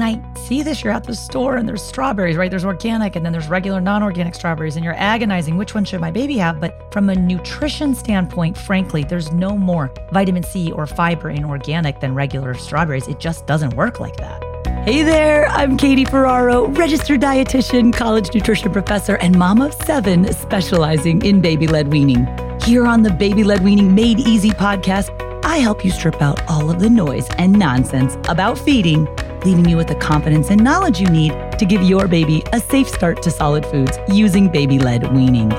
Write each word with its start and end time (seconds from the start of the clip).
And 0.00 0.04
I 0.04 0.34
see 0.46 0.62
this, 0.62 0.84
you're 0.84 0.92
at 0.92 1.02
the 1.02 1.14
store 1.16 1.56
and 1.56 1.68
there's 1.68 1.82
strawberries, 1.82 2.36
right? 2.36 2.48
There's 2.48 2.64
organic 2.64 3.16
and 3.16 3.26
then 3.26 3.32
there's 3.32 3.48
regular 3.48 3.80
non 3.80 4.00
organic 4.04 4.32
strawberries, 4.36 4.76
and 4.76 4.84
you're 4.84 4.94
agonizing 4.94 5.56
which 5.56 5.74
one 5.74 5.84
should 5.84 6.00
my 6.00 6.12
baby 6.12 6.36
have? 6.36 6.60
But 6.60 6.92
from 6.92 7.08
a 7.08 7.16
nutrition 7.16 7.96
standpoint, 7.96 8.56
frankly, 8.56 9.02
there's 9.02 9.32
no 9.32 9.56
more 9.56 9.92
vitamin 10.12 10.44
C 10.44 10.70
or 10.70 10.86
fiber 10.86 11.30
in 11.30 11.44
organic 11.44 11.98
than 11.98 12.14
regular 12.14 12.54
strawberries. 12.54 13.08
It 13.08 13.18
just 13.18 13.44
doesn't 13.48 13.74
work 13.74 13.98
like 13.98 14.16
that. 14.18 14.40
Hey 14.84 15.02
there, 15.02 15.48
I'm 15.48 15.76
Katie 15.76 16.04
Ferraro, 16.04 16.68
registered 16.68 17.20
dietitian, 17.20 17.92
college 17.92 18.32
nutrition 18.32 18.70
professor, 18.70 19.16
and 19.16 19.36
mom 19.36 19.60
of 19.60 19.74
seven 19.74 20.32
specializing 20.32 21.24
in 21.24 21.40
baby 21.40 21.66
led 21.66 21.88
weaning. 21.88 22.24
Here 22.62 22.86
on 22.86 23.02
the 23.02 23.10
Baby 23.10 23.42
Led 23.42 23.64
Weaning 23.64 23.96
Made 23.96 24.20
Easy 24.20 24.50
podcast, 24.50 25.10
I 25.44 25.56
help 25.56 25.84
you 25.84 25.90
strip 25.90 26.22
out 26.22 26.40
all 26.48 26.70
of 26.70 26.78
the 26.78 26.88
noise 26.88 27.26
and 27.38 27.58
nonsense 27.58 28.16
about 28.28 28.58
feeding 28.58 29.08
leaving 29.44 29.68
you 29.68 29.76
with 29.76 29.88
the 29.88 29.94
confidence 29.94 30.50
and 30.50 30.62
knowledge 30.62 31.00
you 31.00 31.08
need 31.08 31.32
to 31.58 31.64
give 31.64 31.82
your 31.82 32.08
baby 32.08 32.42
a 32.52 32.60
safe 32.60 32.88
start 32.88 33.22
to 33.22 33.30
solid 33.30 33.64
foods 33.66 33.98
using 34.08 34.48
baby 34.48 34.78
led 34.78 35.12
weaning. 35.14 35.50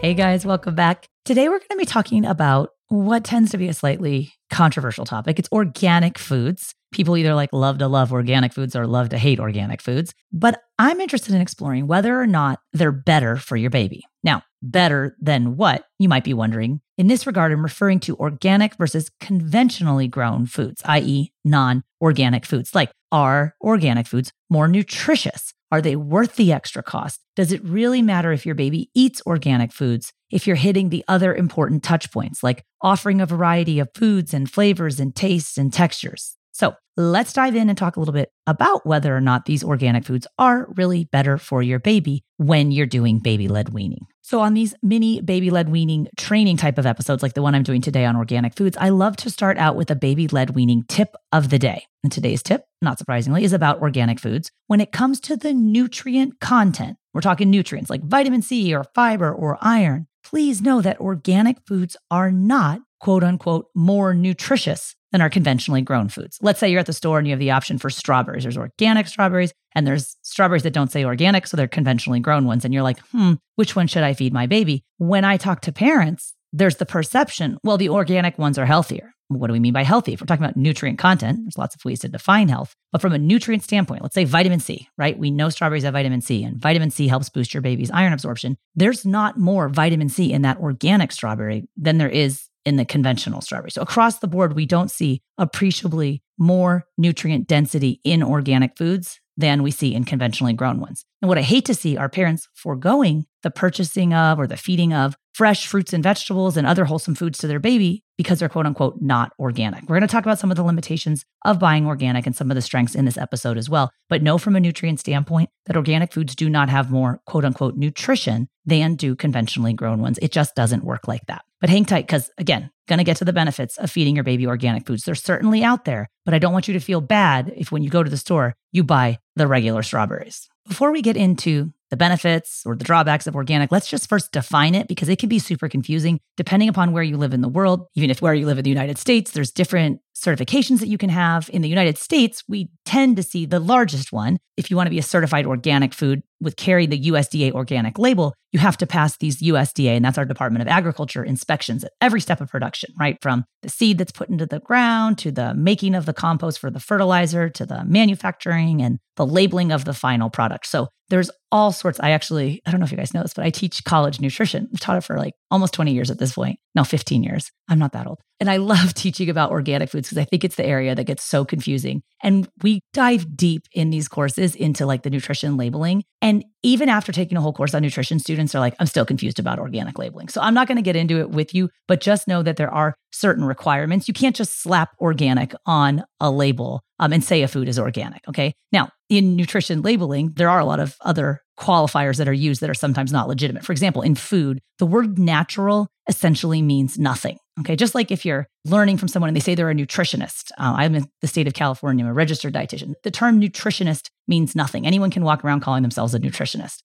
Hey 0.00 0.14
guys, 0.14 0.46
welcome 0.46 0.74
back. 0.74 1.08
Today 1.24 1.48
we're 1.48 1.58
going 1.58 1.68
to 1.70 1.76
be 1.76 1.84
talking 1.84 2.24
about 2.24 2.70
what 2.88 3.24
tends 3.24 3.50
to 3.50 3.58
be 3.58 3.68
a 3.68 3.74
slightly 3.74 4.32
controversial 4.48 5.04
topic. 5.04 5.38
It's 5.38 5.48
organic 5.52 6.18
foods. 6.18 6.74
People 6.92 7.16
either 7.16 7.34
like 7.34 7.50
love 7.52 7.78
to 7.78 7.88
love 7.88 8.12
organic 8.12 8.52
foods 8.52 8.74
or 8.74 8.86
love 8.86 9.10
to 9.10 9.18
hate 9.18 9.40
organic 9.40 9.82
foods. 9.82 10.14
But 10.32 10.62
I'm 10.78 11.00
interested 11.00 11.34
in 11.34 11.40
exploring 11.40 11.86
whether 11.86 12.18
or 12.18 12.26
not 12.26 12.60
they're 12.72 12.92
better 12.92 13.36
for 13.36 13.56
your 13.56 13.70
baby. 13.70 14.04
Now, 14.22 14.42
better 14.62 15.16
than 15.20 15.56
what, 15.56 15.84
you 15.98 16.08
might 16.08 16.24
be 16.24 16.34
wondering. 16.34 16.80
In 16.96 17.06
this 17.06 17.26
regard, 17.26 17.52
I'm 17.52 17.62
referring 17.62 18.00
to 18.00 18.16
organic 18.16 18.74
versus 18.76 19.10
conventionally 19.20 20.08
grown 20.08 20.46
foods, 20.46 20.82
i.e., 20.84 21.32
non 21.44 21.84
organic 22.00 22.46
foods. 22.46 22.74
Like, 22.74 22.90
are 23.12 23.54
organic 23.60 24.06
foods 24.06 24.32
more 24.50 24.68
nutritious? 24.68 25.52
Are 25.70 25.82
they 25.82 25.96
worth 25.96 26.36
the 26.36 26.52
extra 26.52 26.82
cost? 26.82 27.20
Does 27.36 27.52
it 27.52 27.62
really 27.64 28.00
matter 28.00 28.32
if 28.32 28.46
your 28.46 28.54
baby 28.54 28.90
eats 28.94 29.22
organic 29.26 29.72
foods 29.72 30.12
if 30.30 30.46
you're 30.46 30.56
hitting 30.56 30.88
the 30.88 31.04
other 31.08 31.34
important 31.34 31.82
touch 31.82 32.10
points, 32.10 32.42
like 32.42 32.64
offering 32.80 33.20
a 33.20 33.26
variety 33.26 33.78
of 33.78 33.90
foods 33.94 34.32
and 34.32 34.50
flavors 34.50 34.98
and 34.98 35.14
tastes 35.14 35.58
and 35.58 35.72
textures? 35.72 36.37
So 36.58 36.74
let's 36.96 37.32
dive 37.32 37.54
in 37.54 37.68
and 37.68 37.78
talk 37.78 37.96
a 37.96 38.00
little 38.00 38.12
bit 38.12 38.32
about 38.48 38.84
whether 38.84 39.16
or 39.16 39.20
not 39.20 39.44
these 39.44 39.62
organic 39.62 40.04
foods 40.04 40.26
are 40.40 40.66
really 40.76 41.04
better 41.04 41.38
for 41.38 41.62
your 41.62 41.78
baby 41.78 42.24
when 42.36 42.72
you're 42.72 42.84
doing 42.84 43.20
baby 43.20 43.46
led 43.46 43.68
weaning. 43.68 44.06
So, 44.22 44.40
on 44.40 44.54
these 44.54 44.74
mini 44.82 45.20
baby 45.20 45.50
led 45.50 45.68
weaning 45.68 46.08
training 46.16 46.56
type 46.56 46.76
of 46.76 46.84
episodes, 46.84 47.22
like 47.22 47.34
the 47.34 47.42
one 47.42 47.54
I'm 47.54 47.62
doing 47.62 47.80
today 47.80 48.04
on 48.04 48.16
organic 48.16 48.56
foods, 48.56 48.76
I 48.78 48.88
love 48.88 49.16
to 49.18 49.30
start 49.30 49.56
out 49.56 49.76
with 49.76 49.88
a 49.92 49.96
baby 49.96 50.26
led 50.26 50.50
weaning 50.50 50.82
tip 50.88 51.14
of 51.32 51.48
the 51.48 51.60
day. 51.60 51.84
And 52.02 52.12
today's 52.12 52.42
tip, 52.42 52.64
not 52.82 52.98
surprisingly, 52.98 53.44
is 53.44 53.52
about 53.52 53.80
organic 53.80 54.18
foods. 54.18 54.50
When 54.66 54.80
it 54.80 54.90
comes 54.90 55.20
to 55.20 55.36
the 55.36 55.54
nutrient 55.54 56.40
content, 56.40 56.96
we're 57.14 57.20
talking 57.20 57.50
nutrients 57.50 57.88
like 57.88 58.02
vitamin 58.02 58.42
C 58.42 58.74
or 58.74 58.84
fiber 58.94 59.32
or 59.32 59.58
iron. 59.60 60.08
Please 60.24 60.60
know 60.60 60.80
that 60.80 61.00
organic 61.00 61.58
foods 61.66 61.96
are 62.10 62.30
not 62.30 62.80
quote 63.00 63.24
unquote 63.24 63.66
more 63.74 64.14
nutritious 64.14 64.94
than 65.12 65.20
our 65.20 65.30
conventionally 65.30 65.80
grown 65.80 66.08
foods. 66.08 66.38
Let's 66.42 66.60
say 66.60 66.70
you're 66.70 66.80
at 66.80 66.86
the 66.86 66.92
store 66.92 67.18
and 67.18 67.26
you 67.26 67.32
have 67.32 67.40
the 67.40 67.50
option 67.50 67.78
for 67.78 67.88
strawberries. 67.88 68.42
There's 68.42 68.58
organic 68.58 69.06
strawberries 69.06 69.52
and 69.74 69.86
there's 69.86 70.16
strawberries 70.22 70.64
that 70.64 70.72
don't 70.72 70.92
say 70.92 71.04
organic, 71.04 71.46
so 71.46 71.56
they're 71.56 71.68
conventionally 71.68 72.20
grown 72.20 72.44
ones. 72.44 72.64
And 72.64 72.74
you're 72.74 72.82
like, 72.82 72.98
hmm, 73.12 73.34
which 73.56 73.74
one 73.74 73.86
should 73.86 74.02
I 74.02 74.12
feed 74.12 74.32
my 74.32 74.46
baby? 74.46 74.84
When 74.98 75.24
I 75.24 75.36
talk 75.36 75.62
to 75.62 75.72
parents, 75.72 76.34
there's 76.52 76.76
the 76.76 76.86
perception, 76.86 77.58
well, 77.62 77.76
the 77.76 77.88
organic 77.88 78.38
ones 78.38 78.58
are 78.58 78.66
healthier. 78.66 79.14
What 79.28 79.48
do 79.48 79.52
we 79.52 79.60
mean 79.60 79.74
by 79.74 79.82
healthy? 79.82 80.14
If 80.14 80.22
we're 80.22 80.26
talking 80.26 80.44
about 80.44 80.56
nutrient 80.56 80.98
content, 80.98 81.40
there's 81.42 81.58
lots 81.58 81.74
of 81.74 81.84
ways 81.84 82.00
to 82.00 82.08
define 82.08 82.48
health. 82.48 82.74
But 82.92 83.02
from 83.02 83.12
a 83.12 83.18
nutrient 83.18 83.62
standpoint, 83.62 84.02
let's 84.02 84.14
say 84.14 84.24
vitamin 84.24 84.60
C, 84.60 84.88
right? 84.96 85.18
We 85.18 85.30
know 85.30 85.50
strawberries 85.50 85.82
have 85.82 85.92
vitamin 85.92 86.22
C, 86.22 86.42
and 86.42 86.56
vitamin 86.56 86.90
C 86.90 87.08
helps 87.08 87.28
boost 87.28 87.52
your 87.52 87.60
baby's 87.60 87.90
iron 87.90 88.14
absorption. 88.14 88.56
There's 88.74 89.04
not 89.04 89.38
more 89.38 89.68
vitamin 89.68 90.08
C 90.08 90.32
in 90.32 90.42
that 90.42 90.58
organic 90.58 91.12
strawberry 91.12 91.68
than 91.76 91.98
there 91.98 92.08
is 92.08 92.48
in 92.64 92.76
the 92.76 92.86
conventional 92.86 93.42
strawberry. 93.42 93.70
So 93.70 93.82
across 93.82 94.18
the 94.18 94.28
board, 94.28 94.54
we 94.54 94.64
don't 94.64 94.90
see 94.90 95.22
appreciably 95.36 96.22
more 96.38 96.86
nutrient 96.96 97.48
density 97.48 98.00
in 98.04 98.22
organic 98.22 98.78
foods 98.78 99.20
than 99.36 99.62
we 99.62 99.70
see 99.70 99.94
in 99.94 100.04
conventionally 100.04 100.52
grown 100.52 100.80
ones. 100.80 101.04
And 101.22 101.28
what 101.28 101.38
I 101.38 101.42
hate 101.42 101.64
to 101.66 101.74
see 101.74 101.96
are 101.96 102.08
parents 102.08 102.48
foregoing 102.54 103.26
the 103.42 103.50
purchasing 103.50 104.12
of 104.12 104.38
or 104.38 104.46
the 104.46 104.56
feeding 104.56 104.92
of 104.92 105.16
fresh 105.38 105.68
fruits 105.68 105.92
and 105.92 106.02
vegetables 106.02 106.56
and 106.56 106.66
other 106.66 106.84
wholesome 106.84 107.14
foods 107.14 107.38
to 107.38 107.46
their 107.46 107.60
baby 107.60 108.02
because 108.16 108.40
they're 108.40 108.48
quote 108.48 108.66
unquote 108.66 109.00
not 109.00 109.32
organic. 109.38 109.82
We're 109.82 109.96
going 109.96 110.00
to 110.00 110.08
talk 110.08 110.24
about 110.24 110.40
some 110.40 110.50
of 110.50 110.56
the 110.56 110.64
limitations 110.64 111.24
of 111.44 111.60
buying 111.60 111.86
organic 111.86 112.26
and 112.26 112.34
some 112.34 112.50
of 112.50 112.56
the 112.56 112.60
strengths 112.60 112.96
in 112.96 113.04
this 113.04 113.16
episode 113.16 113.56
as 113.56 113.70
well. 113.70 113.92
But 114.08 114.20
know 114.20 114.36
from 114.38 114.56
a 114.56 114.60
nutrient 114.60 114.98
standpoint 114.98 115.50
that 115.66 115.76
organic 115.76 116.12
foods 116.12 116.34
do 116.34 116.50
not 116.50 116.68
have 116.70 116.90
more 116.90 117.20
quote 117.24 117.44
unquote 117.44 117.76
nutrition 117.76 118.48
than 118.66 118.96
do 118.96 119.14
conventionally 119.14 119.74
grown 119.74 120.02
ones. 120.02 120.18
It 120.20 120.32
just 120.32 120.56
doesn't 120.56 120.82
work 120.82 121.06
like 121.06 121.24
that. 121.26 121.44
But 121.60 121.70
hang 121.70 121.84
tight 121.84 122.08
because, 122.08 122.32
again, 122.36 122.72
going 122.88 122.98
to 122.98 123.04
get 123.04 123.18
to 123.18 123.24
the 123.24 123.32
benefits 123.32 123.78
of 123.78 123.92
feeding 123.92 124.16
your 124.16 124.24
baby 124.24 124.44
organic 124.44 124.88
foods. 124.88 125.04
They're 125.04 125.14
certainly 125.14 125.62
out 125.62 125.84
there, 125.84 126.08
but 126.24 126.34
I 126.34 126.40
don't 126.40 126.52
want 126.52 126.66
you 126.66 126.74
to 126.74 126.80
feel 126.80 127.00
bad 127.00 127.52
if 127.56 127.70
when 127.70 127.84
you 127.84 127.90
go 127.90 128.02
to 128.02 128.10
the 128.10 128.16
store, 128.16 128.56
you 128.72 128.82
buy 128.82 129.18
the 129.36 129.46
regular 129.46 129.84
strawberries. 129.84 130.48
Before 130.68 130.92
we 130.92 131.00
get 131.00 131.16
into 131.16 131.72
the 131.90 131.96
benefits 131.96 132.62
or 132.66 132.76
the 132.76 132.84
drawbacks 132.84 133.26
of 133.26 133.34
organic, 133.34 133.72
let's 133.72 133.88
just 133.88 134.06
first 134.06 134.32
define 134.32 134.74
it 134.74 134.86
because 134.86 135.08
it 135.08 135.18
can 135.18 135.30
be 135.30 135.38
super 135.38 135.66
confusing 135.66 136.20
depending 136.36 136.68
upon 136.68 136.92
where 136.92 137.02
you 137.02 137.16
live 137.16 137.32
in 137.32 137.40
the 137.40 137.48
world. 137.48 137.86
Even 137.94 138.10
if 138.10 138.20
where 138.20 138.34
you 138.34 138.44
live 138.44 138.58
in 138.58 138.64
the 138.64 138.70
United 138.70 138.98
States, 138.98 139.30
there's 139.30 139.50
different 139.50 140.02
certifications 140.14 140.80
that 140.80 140.88
you 140.88 140.98
can 140.98 141.08
have. 141.08 141.48
In 141.54 141.62
the 141.62 141.68
United 141.70 141.96
States, 141.96 142.44
we 142.46 142.68
tend 142.84 143.16
to 143.16 143.22
see 143.22 143.46
the 143.46 143.60
largest 143.60 144.12
one. 144.12 144.38
If 144.58 144.70
you 144.70 144.76
want 144.76 144.88
to 144.88 144.90
be 144.90 144.98
a 144.98 145.02
certified 145.02 145.46
organic 145.46 145.94
food 145.94 146.22
with 146.40 146.56
carry 146.56 146.86
the 146.86 147.00
USDA 147.10 147.52
organic 147.52 147.98
label, 147.98 148.34
you 148.52 148.60
have 148.60 148.76
to 148.78 148.86
pass 148.86 149.16
these 149.16 149.42
USDA, 149.42 149.96
and 149.96 150.04
that's 150.04 150.18
our 150.18 150.24
Department 150.24 150.62
of 150.62 150.68
Agriculture 150.68 151.24
inspections 151.24 151.84
at 151.84 151.92
every 152.00 152.20
step 152.20 152.40
of 152.40 152.48
production, 152.48 152.90
right? 152.98 153.18
From 153.20 153.44
the 153.62 153.68
seed 153.68 153.98
that's 153.98 154.12
put 154.12 154.28
into 154.28 154.46
the 154.46 154.60
ground 154.60 155.18
to 155.18 155.30
the 155.30 155.54
making 155.54 155.94
of 155.94 156.06
the 156.06 156.12
compost 156.14 156.58
for 156.58 156.70
the 156.70 156.80
fertilizer 156.80 157.48
to 157.50 157.66
the 157.66 157.84
manufacturing 157.84 158.80
and 158.80 158.98
the 159.16 159.26
labeling 159.26 159.72
of 159.72 159.84
the 159.84 159.94
final 159.94 160.30
product. 160.30 160.66
So 160.66 160.88
there's 161.08 161.30
all 161.50 161.72
sorts. 161.72 161.98
I 162.00 162.10
actually, 162.10 162.60
I 162.66 162.70
don't 162.70 162.80
know 162.80 162.84
if 162.84 162.90
you 162.90 162.98
guys 162.98 163.14
know 163.14 163.22
this, 163.22 163.34
but 163.34 163.44
I 163.44 163.50
teach 163.50 163.84
college 163.84 164.20
nutrition. 164.20 164.68
I've 164.72 164.80
taught 164.80 164.98
it 164.98 165.04
for 165.04 165.16
like 165.16 165.34
almost 165.50 165.72
20 165.74 165.92
years 165.92 166.10
at 166.10 166.18
this 166.18 166.34
point. 166.34 166.58
No, 166.74 166.84
15 166.84 167.22
years. 167.22 167.50
I'm 167.68 167.78
not 167.78 167.92
that 167.92 168.06
old. 168.06 168.20
And 168.40 168.50
I 168.50 168.56
love 168.58 168.94
teaching 168.94 169.30
about 169.30 169.50
organic 169.50 169.90
foods 169.90 170.08
because 170.08 170.18
I 170.18 170.24
think 170.24 170.44
it's 170.44 170.56
the 170.56 170.66
area 170.66 170.94
that 170.94 171.04
gets 171.04 171.24
so 171.24 171.44
confusing. 171.44 172.02
And 172.22 172.48
we 172.62 172.80
dive 172.92 173.36
deep 173.36 173.62
in 173.72 173.90
these 173.90 174.08
courses 174.08 174.54
into 174.54 174.84
like 174.84 175.02
the 175.02 175.10
nutrition 175.10 175.56
labeling. 175.56 176.04
And 176.20 176.44
even 176.62 176.88
after 176.88 177.12
taking 177.12 177.38
a 177.38 177.40
whole 177.40 177.52
course 177.52 177.74
on 177.74 177.82
nutrition, 177.82 178.18
students 178.18 178.54
are 178.54 178.60
like, 178.60 178.74
I'm 178.78 178.86
still 178.86 179.06
confused 179.06 179.38
about 179.38 179.58
organic 179.58 179.98
labeling. 179.98 180.28
So 180.28 180.40
I'm 180.40 180.54
not 180.54 180.68
going 180.68 180.76
to 180.76 180.82
get 180.82 180.96
into 180.96 181.18
it 181.18 181.30
with 181.30 181.54
you, 181.54 181.70
but 181.86 182.00
just 182.00 182.28
know 182.28 182.42
that 182.42 182.56
there 182.56 182.72
are 182.72 182.94
certain 183.12 183.44
requirements. 183.44 184.08
You 184.08 184.14
can't 184.14 184.36
just 184.36 184.60
slap 184.60 184.90
organic 185.00 185.54
on 185.64 186.04
a 186.20 186.30
label 186.30 186.82
um, 186.98 187.12
and 187.12 187.22
say 187.22 187.42
a 187.42 187.48
food 187.48 187.68
is 187.68 187.78
organic. 187.78 188.26
Okay. 188.28 188.54
Now, 188.72 188.90
in 189.08 189.36
nutrition 189.36 189.82
labeling, 189.82 190.32
there 190.36 190.50
are 190.50 190.60
a 190.60 190.64
lot 190.64 190.80
of 190.80 190.96
other 191.00 191.42
qualifiers 191.58 192.18
that 192.18 192.28
are 192.28 192.32
used 192.32 192.60
that 192.60 192.70
are 192.70 192.74
sometimes 192.74 193.12
not 193.12 193.28
legitimate. 193.28 193.64
For 193.64 193.72
example, 193.72 194.02
in 194.02 194.14
food, 194.14 194.60
the 194.78 194.86
word 194.86 195.18
natural 195.18 195.88
essentially 196.08 196.62
means 196.62 196.98
nothing. 196.98 197.38
Okay. 197.60 197.74
Just 197.74 197.94
like 197.94 198.12
if 198.12 198.24
you're 198.24 198.46
learning 198.64 198.98
from 198.98 199.08
someone 199.08 199.28
and 199.28 199.36
they 199.36 199.40
say 199.40 199.54
they're 199.54 199.70
a 199.70 199.74
nutritionist. 199.74 200.52
Uh, 200.58 200.74
I'm 200.76 200.94
in 200.94 201.08
the 201.20 201.26
state 201.26 201.48
of 201.48 201.54
California, 201.54 202.04
I'm 202.04 202.10
a 202.10 202.14
registered 202.14 202.54
dietitian. 202.54 202.94
The 203.02 203.10
term 203.10 203.40
nutritionist 203.40 204.10
means 204.28 204.54
nothing. 204.54 204.86
Anyone 204.86 205.10
can 205.10 205.24
walk 205.24 205.44
around 205.44 205.60
calling 205.60 205.82
themselves 205.82 206.14
a 206.14 206.20
nutritionist. 206.20 206.82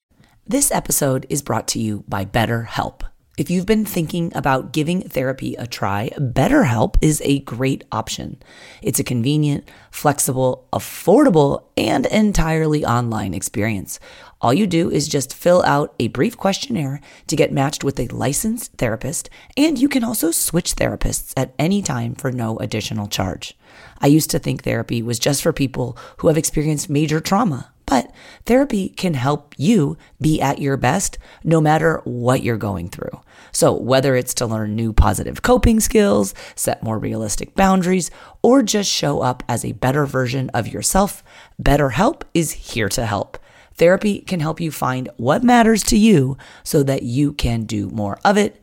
This 0.48 0.72
episode 0.72 1.26
is 1.30 1.42
brought 1.42 1.68
to 1.70 1.80
you 1.80 2.04
by 2.08 2.26
BetterHelp. 2.26 3.04
If 3.36 3.50
you've 3.50 3.66
been 3.66 3.84
thinking 3.84 4.32
about 4.36 4.74
giving 4.74 5.02
therapy 5.02 5.56
a 5.56 5.66
try, 5.66 6.12
BetterHelp 6.20 6.98
is 7.02 7.20
a 7.26 7.40
great 7.40 7.84
option. 7.92 8.38
It's 8.84 9.00
a 9.00 9.04
convenient, 9.04 9.68
flexible, 9.90 10.68
affordable, 10.72 11.64
and 11.76 12.06
entirely 12.06 12.86
online 12.86 13.34
experience. 13.34 14.00
All 14.40 14.54
you 14.54 14.68
do 14.68 14.92
is 14.92 15.08
just 15.08 15.34
fill 15.34 15.64
out 15.64 15.96
a 16.00 16.10
brief 16.10 16.38
questionnaire 16.38 17.02
to 17.26 17.36
get 17.36 17.52
matched 17.52 17.84
with 17.84 18.00
a 18.00 18.08
licensed 18.10 18.74
therapist, 18.74 19.32
and 19.58 19.80
you 19.80 19.90
can 19.90 20.04
also 20.04 20.30
switch 20.30 20.76
therapists 20.76 21.34
at 21.36 21.56
any 21.58 21.82
time 21.82 22.14
for 22.14 22.32
no 22.32 22.60
additional 22.60 23.08
charge. 23.08 23.58
I 24.00 24.08
used 24.08 24.30
to 24.32 24.40
think 24.40 24.64
therapy 24.64 25.02
was 25.02 25.20
just 25.20 25.42
for 25.42 25.54
people 25.54 25.98
who 26.18 26.28
have 26.28 26.38
experienced 26.38 26.90
major 26.90 27.20
trauma 27.20 27.74
but 27.86 28.12
therapy 28.46 28.90
can 28.90 29.14
help 29.14 29.54
you 29.58 29.98
be 30.20 30.42
at 30.42 30.60
your 30.60 30.78
best 30.78 31.18
no 31.44 31.60
matter 31.60 32.02
what 32.06 32.42
you're 32.42 32.58
going 32.58 32.90
through. 32.90 33.22
So, 33.52 33.74
whether 33.74 34.16
it's 34.16 34.34
to 34.36 34.46
learn 34.46 34.76
new 34.76 34.94
positive 34.94 35.42
coping 35.42 35.80
skills, 35.80 36.34
set 36.56 36.82
more 36.82 36.98
realistic 36.98 37.56
boundaries, 37.56 38.10
or 38.42 38.64
just 38.64 38.90
show 38.90 39.22
up 39.22 39.44
as 39.48 39.64
a 39.64 39.74
better 39.74 40.06
version 40.06 40.50
of 40.56 40.68
yourself, 40.68 41.24
BetterHelp 41.62 42.24
is 42.34 42.54
here 42.54 42.90
to 42.90 43.06
help. 43.06 43.38
Therapy 43.76 44.20
can 44.22 44.40
help 44.40 44.60
you 44.60 44.72
find 44.72 45.10
what 45.18 45.44
matters 45.44 45.84
to 45.84 45.98
you 45.98 46.38
so 46.64 46.84
that 46.84 47.04
you 47.04 47.34
can 47.34 47.64
do 47.64 47.90
more 47.90 48.20
of 48.24 48.38
it 48.38 48.63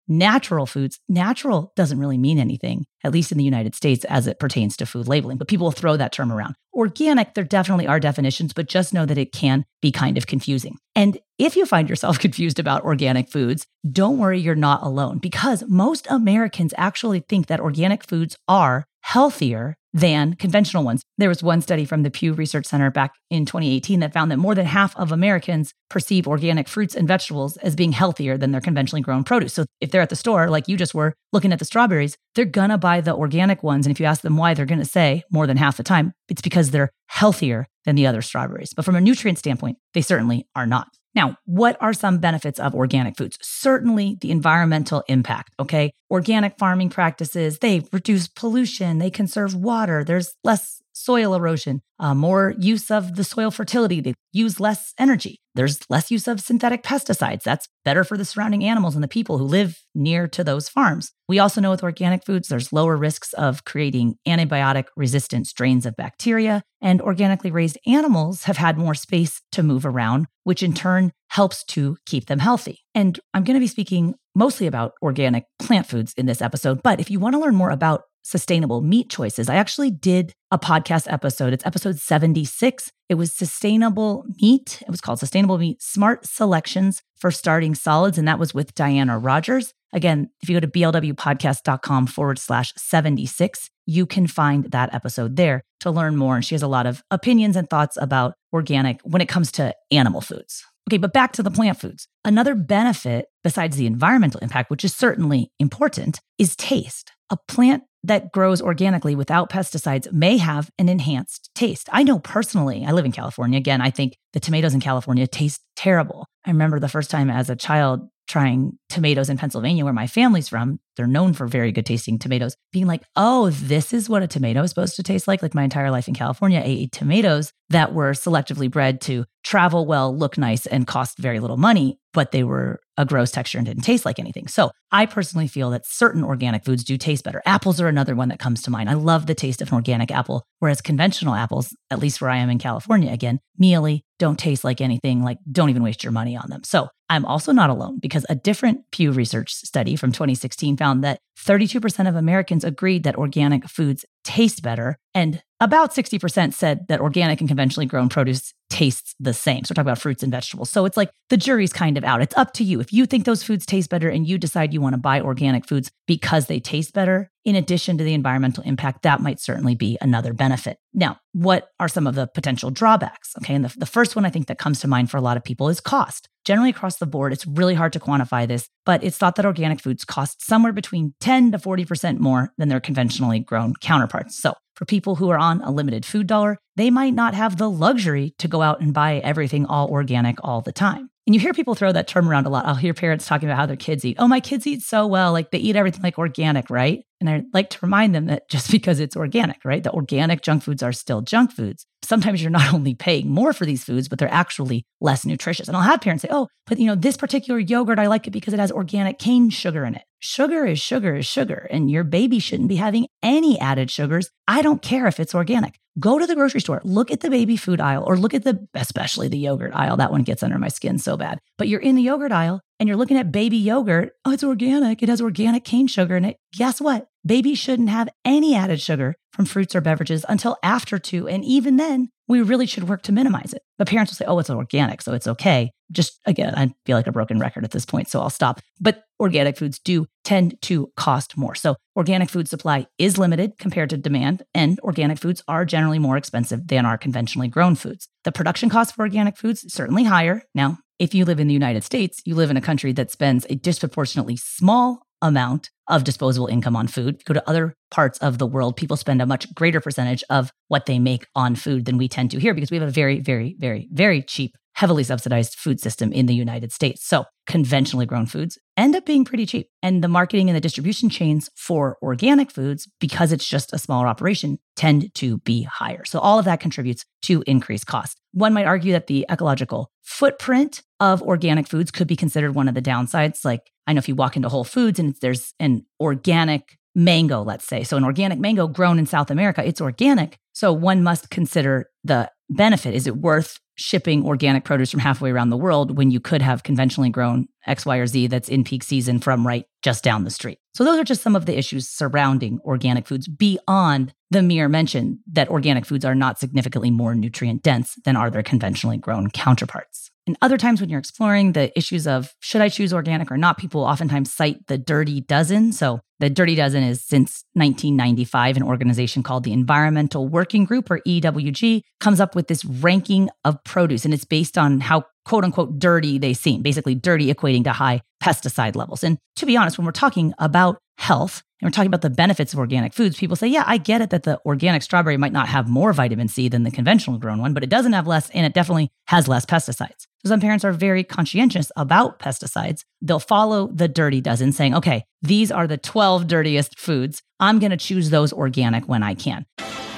natural 0.11 0.65
foods, 0.65 0.99
natural 1.07 1.71
doesn't 1.75 1.97
really 1.97 2.17
mean 2.17 2.37
anything, 2.37 2.85
at 3.03 3.13
least 3.13 3.31
in 3.31 3.37
the 3.37 3.43
United 3.43 3.73
States 3.73 4.03
as 4.05 4.27
it 4.27 4.39
pertains 4.39 4.75
to 4.77 4.85
food 4.85 5.07
labeling, 5.07 5.37
but 5.37 5.47
people 5.47 5.65
will 5.65 5.71
throw 5.71 5.95
that 5.95 6.11
term 6.11 6.31
around. 6.31 6.55
Organic, 6.73 7.33
there 7.33 7.43
definitely 7.43 7.87
are 7.87 7.99
definitions, 7.99 8.53
but 8.53 8.67
just 8.67 8.93
know 8.93 9.05
that 9.05 9.17
it 9.17 9.31
can 9.31 9.65
be 9.81 9.91
kind 9.91 10.17
of 10.17 10.27
confusing. 10.27 10.77
And 10.95 11.17
if 11.39 11.55
you 11.55 11.65
find 11.65 11.89
yourself 11.89 12.19
confused 12.19 12.59
about 12.59 12.83
organic 12.83 13.29
foods, 13.29 13.65
don't 13.89 14.17
worry, 14.17 14.39
you're 14.39 14.55
not 14.55 14.83
alone 14.83 15.19
because 15.19 15.63
most 15.67 16.07
Americans 16.09 16.73
actually 16.77 17.21
think 17.21 17.47
that 17.47 17.59
organic 17.59 18.03
foods 18.03 18.37
are 18.47 18.85
healthier 19.01 19.75
than 19.93 20.35
conventional 20.35 20.83
ones. 20.83 21.03
There 21.17 21.29
was 21.29 21.43
one 21.43 21.61
study 21.61 21.85
from 21.85 22.03
the 22.03 22.11
Pew 22.11 22.33
Research 22.33 22.65
Center 22.65 22.89
back 22.89 23.13
in 23.29 23.45
2018 23.45 23.99
that 23.99 24.13
found 24.13 24.31
that 24.31 24.37
more 24.37 24.55
than 24.55 24.65
half 24.65 24.95
of 24.95 25.11
Americans 25.11 25.73
perceive 25.89 26.27
organic 26.27 26.67
fruits 26.67 26.95
and 26.95 27.07
vegetables 27.07 27.57
as 27.57 27.75
being 27.75 27.91
healthier 27.91 28.37
than 28.37 28.51
their 28.51 28.61
conventionally 28.61 29.01
grown 29.01 29.23
produce. 29.23 29.53
So 29.53 29.65
if 29.81 29.91
they're 29.91 30.01
at 30.01 30.09
the 30.09 30.15
store, 30.15 30.49
like 30.49 30.67
you 30.67 30.77
just 30.77 30.93
were 30.93 31.13
looking 31.33 31.51
at 31.51 31.59
the 31.59 31.65
strawberries, 31.65 32.15
they're 32.35 32.45
gonna 32.45 32.77
buy 32.77 33.01
the 33.01 33.15
organic 33.15 33.63
ones. 33.63 33.85
And 33.85 33.91
if 33.91 33.99
you 33.99 34.05
ask 34.05 34.21
them 34.21 34.37
why, 34.37 34.53
they're 34.53 34.65
gonna 34.65 34.85
say 34.85 35.23
more 35.29 35.47
than 35.47 35.57
half 35.57 35.77
the 35.77 35.83
time, 35.83 36.13
it's 36.29 36.41
because 36.41 36.71
they're 36.71 36.91
healthier 37.07 37.67
than 37.83 37.95
the 37.95 38.07
other 38.07 38.21
strawberries. 38.21 38.73
But 38.73 38.85
from 38.85 38.95
a 38.95 39.01
nutrient 39.01 39.39
standpoint, 39.39 39.77
they 39.93 40.01
certainly 40.01 40.47
are 40.55 40.67
not. 40.67 40.87
Now, 41.13 41.37
what 41.45 41.77
are 41.81 41.93
some 41.93 42.19
benefits 42.19 42.59
of 42.59 42.73
organic 42.73 43.17
foods? 43.17 43.37
Certainly 43.41 44.17
the 44.21 44.31
environmental 44.31 45.03
impact, 45.07 45.53
okay? 45.59 45.91
Organic 46.09 46.57
farming 46.57 46.89
practices, 46.89 47.59
they 47.59 47.83
reduce 47.91 48.27
pollution, 48.27 48.97
they 48.97 49.09
conserve 49.09 49.53
water, 49.55 50.03
there's 50.03 50.35
less 50.43 50.80
soil 51.03 51.33
erosion, 51.33 51.81
uh, 51.99 52.13
more 52.13 52.53
use 52.57 52.89
of 52.89 53.15
the 53.15 53.23
soil 53.23 53.51
fertility, 53.51 54.01
they 54.01 54.13
use 54.31 54.59
less 54.59 54.93
energy. 54.97 55.39
There's 55.53 55.79
less 55.89 56.09
use 56.09 56.27
of 56.27 56.39
synthetic 56.39 56.81
pesticides. 56.81 57.43
That's 57.43 57.67
better 57.83 58.03
for 58.03 58.17
the 58.17 58.23
surrounding 58.23 58.63
animals 58.63 58.95
and 58.95 59.03
the 59.03 59.07
people 59.07 59.37
who 59.37 59.43
live 59.43 59.79
near 59.93 60.27
to 60.29 60.43
those 60.43 60.69
farms. 60.69 61.11
We 61.27 61.39
also 61.39 61.59
know 61.59 61.71
with 61.71 61.83
organic 61.83 62.25
foods, 62.25 62.47
there's 62.47 62.71
lower 62.71 62.95
risks 62.95 63.33
of 63.33 63.65
creating 63.65 64.15
antibiotic 64.27 64.85
resistant 64.95 65.47
strains 65.47 65.85
of 65.85 65.95
bacteria, 65.95 66.63
and 66.81 67.01
organically 67.01 67.51
raised 67.51 67.77
animals 67.85 68.43
have 68.43 68.57
had 68.57 68.77
more 68.77 68.95
space 68.95 69.41
to 69.51 69.63
move 69.63 69.85
around, 69.85 70.27
which 70.43 70.63
in 70.63 70.73
turn 70.73 71.11
helps 71.29 71.63
to 71.65 71.97
keep 72.05 72.27
them 72.27 72.39
healthy. 72.39 72.79
And 72.95 73.19
I'm 73.33 73.43
going 73.43 73.55
to 73.55 73.63
be 73.63 73.67
speaking 73.67 74.15
mostly 74.35 74.67
about 74.67 74.93
organic 75.01 75.45
plant 75.59 75.87
foods 75.87 76.13
in 76.15 76.25
this 76.25 76.41
episode, 76.41 76.81
but 76.81 76.99
if 76.99 77.11
you 77.11 77.19
want 77.19 77.35
to 77.35 77.39
learn 77.39 77.55
more 77.55 77.71
about 77.71 78.03
sustainable 78.23 78.81
meat 78.81 79.09
choices. 79.09 79.49
I 79.49 79.55
actually 79.55 79.91
did 79.91 80.33
a 80.51 80.59
podcast 80.59 81.11
episode. 81.11 81.53
It's 81.53 81.65
episode 81.65 81.97
76. 81.99 82.91
It 83.09 83.15
was 83.15 83.31
sustainable 83.31 84.25
meat. 84.41 84.81
It 84.81 84.89
was 84.89 85.01
called 85.01 85.19
Sustainable 85.19 85.57
Meat 85.57 85.81
Smart 85.81 86.25
Selections 86.25 87.01
for 87.17 87.31
Starting 87.31 87.75
Solids. 87.75 88.17
And 88.17 88.27
that 88.27 88.39
was 88.39 88.53
with 88.53 88.73
Diana 88.73 89.17
Rodgers. 89.17 89.73
Again, 89.93 90.29
if 90.41 90.49
you 90.49 90.55
go 90.55 90.61
to 90.61 90.67
blwpodcast.com 90.67 92.07
forward 92.07 92.39
slash 92.39 92.73
76, 92.77 93.69
you 93.85 94.05
can 94.05 94.27
find 94.27 94.71
that 94.71 94.93
episode 94.93 95.35
there 95.35 95.63
to 95.81 95.91
learn 95.91 96.15
more. 96.15 96.35
And 96.35 96.45
she 96.45 96.55
has 96.55 96.61
a 96.61 96.67
lot 96.67 96.85
of 96.85 97.03
opinions 97.11 97.55
and 97.55 97.69
thoughts 97.69 97.97
about 97.99 98.35
organic 98.53 99.01
when 99.03 99.21
it 99.21 99.27
comes 99.27 99.51
to 99.53 99.75
animal 99.91 100.21
foods. 100.21 100.63
Okay, 100.89 100.97
but 100.97 101.13
back 101.13 101.31
to 101.33 101.43
the 101.43 101.51
plant 101.51 101.79
foods. 101.79 102.07
Another 102.25 102.55
benefit, 102.55 103.27
besides 103.43 103.77
the 103.77 103.85
environmental 103.85 104.39
impact, 104.39 104.69
which 104.71 104.83
is 104.83 104.95
certainly 104.95 105.51
important, 105.59 106.19
is 106.37 106.55
taste. 106.55 107.11
A 107.31 107.37
plant 107.47 107.83
that 108.03 108.33
grows 108.33 108.61
organically 108.61 109.15
without 109.15 109.49
pesticides 109.49 110.11
may 110.11 110.37
have 110.37 110.69
an 110.77 110.89
enhanced 110.89 111.49
taste. 111.55 111.87
I 111.91 112.03
know 112.03 112.19
personally, 112.19 112.83
I 112.85 112.91
live 112.91 113.05
in 113.05 113.13
California. 113.13 113.57
Again, 113.57 113.79
I 113.79 113.89
think 113.89 114.17
the 114.33 114.41
tomatoes 114.41 114.73
in 114.73 114.81
California 114.81 115.27
taste 115.27 115.61
terrible. 115.77 116.27
I 116.45 116.49
remember 116.49 116.79
the 116.79 116.89
first 116.89 117.09
time 117.09 117.29
as 117.29 117.49
a 117.49 117.55
child 117.55 118.01
trying 118.27 118.77
tomatoes 118.89 119.29
in 119.29 119.37
Pennsylvania, 119.37 119.83
where 119.83 119.93
my 119.93 120.07
family's 120.07 120.47
from. 120.49 120.79
They're 120.95 121.07
known 121.07 121.33
for 121.33 121.47
very 121.47 121.71
good 121.71 121.85
tasting 121.85 122.17
tomatoes. 122.17 122.55
Being 122.71 122.87
like, 122.87 123.03
oh, 123.15 123.49
this 123.49 123.93
is 123.93 124.09
what 124.09 124.23
a 124.23 124.27
tomato 124.27 124.63
is 124.63 124.71
supposed 124.71 124.95
to 124.95 125.03
taste 125.03 125.27
like. 125.27 125.41
Like 125.41 125.53
my 125.53 125.63
entire 125.63 125.91
life 125.91 126.07
in 126.07 126.13
California, 126.13 126.59
I 126.59 126.63
ate 126.65 126.91
tomatoes 126.91 127.51
that 127.69 127.93
were 127.93 128.11
selectively 128.11 128.69
bred 128.69 129.01
to 129.01 129.25
travel 129.43 129.85
well, 129.85 130.15
look 130.15 130.37
nice, 130.37 130.65
and 130.65 130.87
cost 130.87 131.17
very 131.17 131.39
little 131.39 131.57
money, 131.57 131.99
but 132.13 132.31
they 132.31 132.43
were 132.43 132.79
a 133.01 133.05
gross 133.05 133.31
texture 133.31 133.57
and 133.57 133.67
didn't 133.67 133.83
taste 133.83 134.05
like 134.05 134.19
anything. 134.19 134.47
So 134.47 134.71
I 134.91 135.05
personally 135.05 135.47
feel 135.47 135.71
that 135.71 135.85
certain 135.85 136.23
organic 136.23 136.63
foods 136.63 136.83
do 136.83 136.97
taste 136.97 137.23
better. 137.23 137.41
Apples 137.45 137.81
are 137.81 137.87
another 137.87 138.15
one 138.15 138.29
that 138.29 138.39
comes 138.39 138.61
to 138.63 138.71
mind. 138.71 138.89
I 138.89 138.93
love 138.93 139.25
the 139.25 139.35
taste 139.35 139.61
of 139.61 139.69
an 139.69 139.75
organic 139.75 140.11
apple, 140.11 140.43
whereas 140.59 140.81
conventional 140.81 141.33
apples, 141.33 141.75
at 141.89 141.99
least 141.99 142.21
where 142.21 142.29
I 142.29 142.37
am 142.37 142.49
in 142.49 142.59
California, 142.59 143.11
again, 143.11 143.39
mealy, 143.57 144.03
don't 144.21 144.37
taste 144.37 144.63
like 144.63 144.81
anything, 144.81 145.23
like 145.23 145.39
don't 145.51 145.71
even 145.71 145.81
waste 145.81 146.03
your 146.03 146.13
money 146.13 146.37
on 146.37 146.47
them. 146.51 146.63
So 146.63 146.89
I'm 147.09 147.25
also 147.25 147.51
not 147.51 147.71
alone 147.71 147.97
because 147.99 148.23
a 148.29 148.35
different 148.35 148.81
Pew 148.91 149.11
Research 149.11 149.51
study 149.51 149.95
from 149.95 150.11
2016 150.11 150.77
found 150.77 151.03
that 151.03 151.17
32% 151.39 152.07
of 152.07 152.15
Americans 152.15 152.63
agreed 152.63 153.01
that 153.03 153.15
organic 153.15 153.67
foods 153.67 154.05
taste 154.23 154.61
better, 154.61 154.95
and 155.15 155.41
about 155.59 155.95
60% 155.95 156.53
said 156.53 156.87
that 156.87 157.01
organic 157.01 157.39
and 157.39 157.49
conventionally 157.49 157.87
grown 157.87 158.09
produce 158.09 158.53
tastes 158.69 159.15
the 159.19 159.33
same. 159.33 159.63
So 159.63 159.71
we're 159.71 159.75
talking 159.75 159.89
about 159.89 159.99
fruits 159.99 160.21
and 160.21 160.31
vegetables. 160.31 160.69
So 160.69 160.85
it's 160.85 160.97
like 160.97 161.09
the 161.29 161.37
jury's 161.37 161.73
kind 161.73 161.97
of 161.97 162.03
out. 162.03 162.21
It's 162.21 162.37
up 162.37 162.53
to 162.53 162.63
you. 162.63 162.79
If 162.79 162.93
you 162.93 163.07
think 163.07 163.25
those 163.25 163.41
foods 163.41 163.65
taste 163.65 163.89
better 163.89 164.07
and 164.07 164.27
you 164.27 164.37
decide 164.37 164.71
you 164.71 164.81
want 164.81 164.93
to 164.93 165.01
buy 165.01 165.19
organic 165.19 165.67
foods 165.67 165.91
because 166.05 166.45
they 166.45 166.59
taste 166.59 166.93
better, 166.93 167.31
in 167.43 167.55
addition 167.55 167.97
to 167.97 168.03
the 168.03 168.13
environmental 168.13 168.63
impact, 168.63 169.03
that 169.03 169.21
might 169.21 169.39
certainly 169.39 169.75
be 169.75 169.97
another 170.01 170.33
benefit. 170.33 170.77
Now, 170.93 171.17
what 171.33 171.69
are 171.79 171.87
some 171.87 172.07
of 172.07 172.15
the 172.15 172.27
potential 172.27 172.69
drawbacks? 172.69 173.33
Okay. 173.37 173.55
And 173.55 173.65
the, 173.65 173.77
the 173.77 173.85
first 173.85 174.15
one 174.15 174.25
I 174.25 174.29
think 174.29 174.47
that 174.47 174.59
comes 174.59 174.79
to 174.81 174.87
mind 174.87 175.09
for 175.09 175.17
a 175.17 175.21
lot 175.21 175.37
of 175.37 175.43
people 175.43 175.69
is 175.69 175.79
cost. 175.79 176.29
Generally, 176.45 176.71
across 176.71 176.97
the 176.97 177.05
board, 177.05 177.33
it's 177.33 177.45
really 177.45 177.75
hard 177.75 177.93
to 177.93 177.99
quantify 177.99 178.47
this, 178.47 178.67
but 178.85 179.03
it's 179.03 179.17
thought 179.17 179.35
that 179.35 179.45
organic 179.45 179.79
foods 179.79 180.03
cost 180.03 180.45
somewhere 180.45 180.73
between 180.73 181.13
10 181.19 181.51
to 181.51 181.59
40% 181.59 182.19
more 182.19 182.51
than 182.57 182.69
their 182.69 182.79
conventionally 182.79 183.39
grown 183.39 183.73
counterparts. 183.75 184.37
So, 184.37 184.53
for 184.75 184.85
people 184.85 185.15
who 185.15 185.29
are 185.29 185.37
on 185.37 185.61
a 185.61 185.71
limited 185.71 186.05
food 186.05 186.25
dollar, 186.25 186.57
they 186.75 186.89
might 186.89 187.13
not 187.13 187.35
have 187.35 187.57
the 187.57 187.69
luxury 187.69 188.33
to 188.39 188.47
go 188.47 188.63
out 188.63 188.81
and 188.81 188.93
buy 188.93 189.17
everything 189.17 189.65
all 189.67 189.89
organic 189.89 190.37
all 190.43 190.61
the 190.61 190.71
time. 190.71 191.09
And 191.31 191.35
you 191.35 191.39
hear 191.39 191.53
people 191.53 191.75
throw 191.75 191.93
that 191.93 192.09
term 192.09 192.27
around 192.27 192.45
a 192.45 192.49
lot. 192.49 192.65
I'll 192.65 192.75
hear 192.75 192.93
parents 192.93 193.25
talking 193.25 193.47
about 193.47 193.55
how 193.57 193.65
their 193.65 193.77
kids 193.77 194.03
eat. 194.03 194.17
Oh, 194.19 194.27
my 194.27 194.41
kids 194.41 194.67
eat 194.67 194.81
so 194.81 195.07
well. 195.07 195.31
Like 195.31 195.49
they 195.51 195.59
eat 195.59 195.77
everything 195.77 196.01
like 196.01 196.17
organic, 196.17 196.69
right? 196.69 197.05
And 197.21 197.29
I 197.29 197.43
like 197.53 197.69
to 197.69 197.77
remind 197.81 198.13
them 198.13 198.25
that 198.25 198.49
just 198.49 198.69
because 198.73 198.99
it's 198.99 199.15
organic, 199.15 199.63
right? 199.63 199.81
The 199.81 199.93
organic 199.93 200.41
junk 200.41 200.63
foods 200.63 200.83
are 200.83 200.91
still 200.91 201.21
junk 201.21 201.53
foods. 201.53 201.85
Sometimes 202.03 202.41
you're 202.41 202.51
not 202.51 202.73
only 202.73 202.95
paying 202.95 203.29
more 203.29 203.53
for 203.53 203.65
these 203.65 203.81
foods, 203.81 204.09
but 204.09 204.19
they're 204.19 204.27
actually 204.29 204.85
less 204.99 205.25
nutritious. 205.25 205.69
And 205.69 205.77
I'll 205.77 205.83
have 205.83 206.01
parents 206.01 206.23
say, 206.23 206.27
oh, 206.31 206.49
but 206.67 206.79
you 206.79 206.85
know, 206.85 206.95
this 206.95 207.15
particular 207.15 207.61
yogurt, 207.61 207.97
I 207.97 208.07
like 208.07 208.27
it 208.27 208.31
because 208.31 208.53
it 208.53 208.59
has 208.59 208.69
organic 208.69 209.17
cane 209.17 209.49
sugar 209.49 209.85
in 209.85 209.95
it. 209.95 210.03
Sugar 210.21 210.65
is 210.65 210.79
sugar 210.79 211.15
is 211.15 211.25
sugar, 211.25 211.67
and 211.69 211.91
your 211.91 212.05
baby 212.05 212.39
shouldn't 212.39 212.69
be 212.69 212.77
having 212.77 213.07
any 213.21 213.59
added 213.59 213.91
sugars. 213.91 214.29
I 214.47 214.61
don't 214.61 214.81
care 214.81 215.07
if 215.07 215.19
it's 215.19 215.35
organic. 215.35 215.77
Go 215.99 216.17
to 216.17 216.25
the 216.25 216.35
grocery 216.35 216.61
store, 216.61 216.79
look 216.85 217.11
at 217.11 217.19
the 217.19 217.29
baby 217.29 217.57
food 217.57 217.81
aisle, 217.81 218.03
or 218.07 218.17
look 218.17 218.33
at 218.33 218.43
the, 218.43 218.65
especially 218.73 219.27
the 219.27 219.37
yogurt 219.37 219.73
aisle. 219.75 219.97
That 219.97 220.11
one 220.11 220.23
gets 220.23 220.41
under 220.41 220.57
my 220.57 220.69
skin 220.69 220.99
so 220.99 221.17
bad. 221.17 221.39
But 221.57 221.67
you're 221.67 221.81
in 221.81 221.95
the 221.95 222.01
yogurt 222.01 222.31
aisle 222.31 222.61
and 222.79 222.87
you're 222.87 222.97
looking 222.97 223.17
at 223.17 223.31
baby 223.31 223.57
yogurt. 223.57 224.13
Oh, 224.23 224.31
it's 224.31 224.43
organic. 224.43 225.03
It 225.03 225.09
has 225.09 225.21
organic 225.21 225.65
cane 225.65 225.87
sugar 225.87 226.15
in 226.15 226.23
it. 226.23 226.37
Guess 226.53 226.79
what? 226.79 227.07
Babies 227.25 227.59
shouldn't 227.59 227.89
have 227.89 228.09
any 228.25 228.55
added 228.55 228.81
sugar 228.81 229.15
from 229.33 229.45
fruits 229.45 229.75
or 229.75 229.81
beverages 229.81 230.25
until 230.27 230.57
after 230.63 230.97
two. 230.97 231.27
And 231.27 231.45
even 231.45 231.77
then, 231.77 232.09
we 232.27 232.41
really 232.41 232.65
should 232.65 232.87
work 232.87 233.03
to 233.03 233.11
minimize 233.11 233.53
it. 233.53 233.61
But 233.77 233.87
parents 233.87 234.11
will 234.11 234.15
say, 234.15 234.25
oh, 234.25 234.39
it's 234.39 234.49
organic, 234.49 235.01
so 235.01 235.13
it's 235.13 235.27
okay. 235.27 235.71
Just 235.91 236.19
again, 236.25 236.53
I 236.55 236.73
feel 236.85 236.97
like 236.97 237.07
a 237.07 237.11
broken 237.11 237.39
record 237.39 237.63
at 237.63 237.71
this 237.71 237.85
point, 237.85 238.07
so 238.07 238.21
I'll 238.21 238.29
stop. 238.29 238.59
But 238.79 239.03
organic 239.19 239.57
foods 239.57 239.79
do 239.79 240.07
tend 240.23 240.59
to 240.63 240.91
cost 240.95 241.37
more. 241.37 241.55
So 241.55 241.75
organic 241.95 242.29
food 242.29 242.47
supply 242.47 242.87
is 242.97 243.17
limited 243.17 243.57
compared 243.59 243.89
to 243.91 243.97
demand, 243.97 244.43
and 244.53 244.79
organic 244.79 245.19
foods 245.19 245.43
are 245.47 245.65
generally 245.65 245.99
more 245.99 246.17
expensive 246.17 246.67
than 246.67 246.85
our 246.85 246.97
conventionally 246.97 247.49
grown 247.49 247.75
foods. 247.75 248.07
The 248.23 248.31
production 248.31 248.69
cost 248.69 248.95
for 248.95 249.01
organic 249.01 249.37
foods 249.37 249.63
is 249.63 249.73
certainly 249.73 250.05
higher. 250.05 250.43
Now, 250.55 250.79
if 250.97 251.13
you 251.13 251.25
live 251.25 251.39
in 251.39 251.47
the 251.47 251.53
United 251.53 251.83
States, 251.83 252.21
you 252.25 252.35
live 252.35 252.49
in 252.49 252.57
a 252.57 252.61
country 252.61 252.93
that 252.93 253.11
spends 253.11 253.45
a 253.49 253.55
disproportionately 253.55 254.37
small 254.37 255.05
amount 255.21 255.69
of 255.91 256.03
disposable 256.03 256.47
income 256.47 256.75
on 256.75 256.87
food. 256.87 257.23
Go 257.25 257.33
to 257.33 257.49
other 257.49 257.75
parts 257.91 258.17
of 258.19 258.37
the 258.37 258.47
world, 258.47 258.77
people 258.77 258.97
spend 258.97 259.21
a 259.21 259.25
much 259.25 259.53
greater 259.53 259.81
percentage 259.81 260.23
of 260.29 260.51
what 260.69 260.85
they 260.85 260.97
make 260.97 261.27
on 261.35 261.55
food 261.55 261.85
than 261.85 261.97
we 261.97 262.07
tend 262.07 262.31
to 262.31 262.39
here 262.39 262.53
because 262.53 262.71
we 262.71 262.77
have 262.77 262.87
a 262.87 262.91
very, 262.91 263.19
very, 263.19 263.55
very, 263.59 263.87
very 263.91 264.21
cheap, 264.23 264.55
heavily 264.81 265.03
subsidized 265.03 265.53
food 265.59 265.79
system 265.79 266.11
in 266.11 266.25
the 266.25 266.33
United 266.33 266.71
States. 266.71 267.05
So 267.05 267.25
conventionally 267.45 268.07
grown 268.07 268.25
foods 268.25 268.57
end 268.75 268.95
up 268.95 269.05
being 269.05 269.23
pretty 269.23 269.45
cheap. 269.45 269.69
And 269.83 270.03
the 270.03 270.07
marketing 270.07 270.49
and 270.49 270.55
the 270.55 270.59
distribution 270.67 271.07
chains 271.07 271.51
for 271.55 271.99
organic 272.01 272.49
foods, 272.49 272.89
because 272.99 273.31
it's 273.31 273.47
just 273.47 273.73
a 273.73 273.77
smaller 273.77 274.07
operation, 274.07 274.57
tend 274.75 275.13
to 275.13 275.37
be 275.39 275.61
higher. 275.61 276.03
So 276.03 276.17
all 276.17 276.39
of 276.39 276.45
that 276.45 276.61
contributes 276.61 277.05
to 277.25 277.43
increased 277.45 277.85
cost. 277.85 278.19
One 278.33 278.55
might 278.55 278.65
argue 278.65 278.91
that 278.93 279.05
the 279.05 279.23
ecological 279.31 279.91
footprint 280.01 280.81
of 280.99 281.21
organic 281.21 281.67
foods 281.67 281.91
could 281.91 282.07
be 282.07 282.15
considered 282.15 282.55
one 282.55 282.67
of 282.67 282.73
the 282.73 282.81
downsides. 282.81 283.45
Like 283.45 283.69
I 283.85 283.93
know 283.93 283.99
if 283.99 284.09
you 284.09 284.15
walk 284.15 284.35
into 284.35 284.49
Whole 284.49 284.63
Foods 284.63 284.97
and 284.97 285.15
there's 285.21 285.53
an 285.59 285.85
organic 285.99 286.79
mango, 286.95 287.43
let's 287.43 287.67
say, 287.67 287.83
so 287.83 287.97
an 287.97 288.03
organic 288.03 288.39
mango 288.39 288.67
grown 288.67 288.97
in 288.97 289.05
South 289.05 289.29
America, 289.29 289.63
it's 289.63 289.79
organic. 289.79 290.39
So 290.53 290.73
one 290.73 291.03
must 291.03 291.29
consider 291.29 291.85
the 292.03 292.31
benefit. 292.49 292.95
Is 292.95 293.05
it 293.05 293.17
worth 293.17 293.59
shipping 293.81 294.25
organic 294.25 294.63
produce 294.63 294.91
from 294.91 295.01
halfway 295.01 295.31
around 295.31 295.49
the 295.49 295.57
world 295.57 295.97
when 295.97 296.11
you 296.11 296.19
could 296.19 296.41
have 296.41 296.63
conventionally 296.63 297.09
grown 297.09 297.47
X, 297.65 297.85
Y, 297.85 297.97
or 297.97 298.07
Z 298.07 298.27
that's 298.27 298.49
in 298.49 298.63
peak 298.63 298.83
season 298.83 299.19
from 299.19 299.45
right 299.45 299.65
just 299.81 300.03
down 300.03 300.23
the 300.23 300.31
street? 300.31 300.60
So, 300.73 300.83
those 300.83 300.99
are 300.99 301.03
just 301.03 301.21
some 301.21 301.35
of 301.35 301.45
the 301.45 301.57
issues 301.57 301.89
surrounding 301.89 302.59
organic 302.63 303.07
foods 303.07 303.27
beyond 303.27 304.13
the 304.29 304.41
mere 304.41 304.69
mention 304.69 305.19
that 305.31 305.49
organic 305.49 305.85
foods 305.85 306.05
are 306.05 306.15
not 306.15 306.39
significantly 306.39 306.89
more 306.89 307.13
nutrient 307.13 307.63
dense 307.63 307.95
than 308.05 308.15
are 308.15 308.29
their 308.29 308.43
conventionally 308.43 308.97
grown 308.97 309.29
counterparts. 309.29 310.11
And 310.27 310.37
other 310.41 310.57
times 310.57 310.79
when 310.79 310.89
you're 310.89 310.99
exploring 310.99 311.53
the 311.53 311.77
issues 311.77 312.05
of 312.05 312.33
should 312.39 312.61
I 312.61 312.69
choose 312.69 312.93
organic 312.93 313.31
or 313.31 313.37
not, 313.37 313.57
people 313.57 313.81
oftentimes 313.81 314.31
cite 314.31 314.67
the 314.67 314.77
Dirty 314.77 315.19
Dozen. 315.19 315.73
So 315.73 315.99
the 316.19 316.29
Dirty 316.29 316.55
Dozen 316.55 316.83
is 316.83 317.03
since 317.03 317.43
1995 317.53 318.57
an 318.57 318.63
organization 318.63 319.23
called 319.23 319.43
the 319.43 319.51
Environmental 319.51 320.27
Working 320.27 320.63
Group 320.63 320.91
or 320.91 321.01
EWG 321.07 321.81
comes 321.99 322.19
up 322.19 322.35
with 322.35 322.47
this 322.47 322.63
ranking 322.63 323.29
of 323.43 323.61
produce 323.63 324.05
and 324.05 324.13
it's 324.13 324.25
based 324.25 324.57
on 324.57 324.79
how 324.79 325.03
quote 325.25 325.43
unquote 325.43 325.79
dirty 325.79 326.17
they 326.17 326.33
seem, 326.33 326.61
basically 326.61 326.95
dirty 326.95 327.33
equating 327.33 327.63
to 327.63 327.71
high 327.71 328.01
pesticide 328.21 328.75
levels. 328.75 329.03
And 329.03 329.17
to 329.37 329.45
be 329.45 329.57
honest, 329.57 329.77
when 329.77 329.85
we're 329.85 329.91
talking 329.91 330.33
about 330.37 330.77
health 330.97 331.41
and 331.59 331.67
we're 331.67 331.71
talking 331.71 331.87
about 331.87 332.01
the 332.01 332.09
benefits 332.09 332.53
of 332.53 332.59
organic 332.59 332.93
foods, 332.93 333.17
people 333.17 333.35
say, 333.35 333.47
yeah, 333.47 333.63
I 333.65 333.77
get 333.77 334.01
it 334.01 334.11
that 334.11 334.23
the 334.23 334.39
organic 334.45 334.83
strawberry 334.83 335.17
might 335.17 335.31
not 335.31 335.47
have 335.47 335.67
more 335.67 335.93
vitamin 335.93 336.27
C 336.27 336.47
than 336.47 336.63
the 336.63 336.71
conventional 336.71 337.17
grown 337.17 337.39
one, 337.39 337.53
but 337.53 337.63
it 337.63 337.69
doesn't 337.69 337.93
have 337.93 338.07
less 338.07 338.29
and 338.31 338.45
it 338.45 338.53
definitely 338.53 338.91
has 339.07 339.27
less 339.27 339.45
pesticides. 339.45 340.07
So 340.23 340.29
some 340.29 340.39
parents 340.39 340.63
are 340.63 340.71
very 340.71 341.03
conscientious 341.03 341.71
about 341.75 342.19
pesticides. 342.19 342.83
They'll 343.01 343.19
follow 343.19 343.67
the 343.67 343.87
dirty 343.87 344.21
dozen 344.21 344.51
saying, 344.51 344.75
okay, 344.75 345.03
these 345.21 345.51
are 345.51 345.67
the 345.67 345.77
12 345.77 346.27
dirtiest 346.27 346.79
foods. 346.79 347.21
I'm 347.39 347.59
going 347.59 347.71
to 347.71 347.77
choose 347.77 348.11
those 348.11 348.31
organic 348.31 348.87
when 348.87 349.01
I 349.01 349.15
can. 349.15 349.45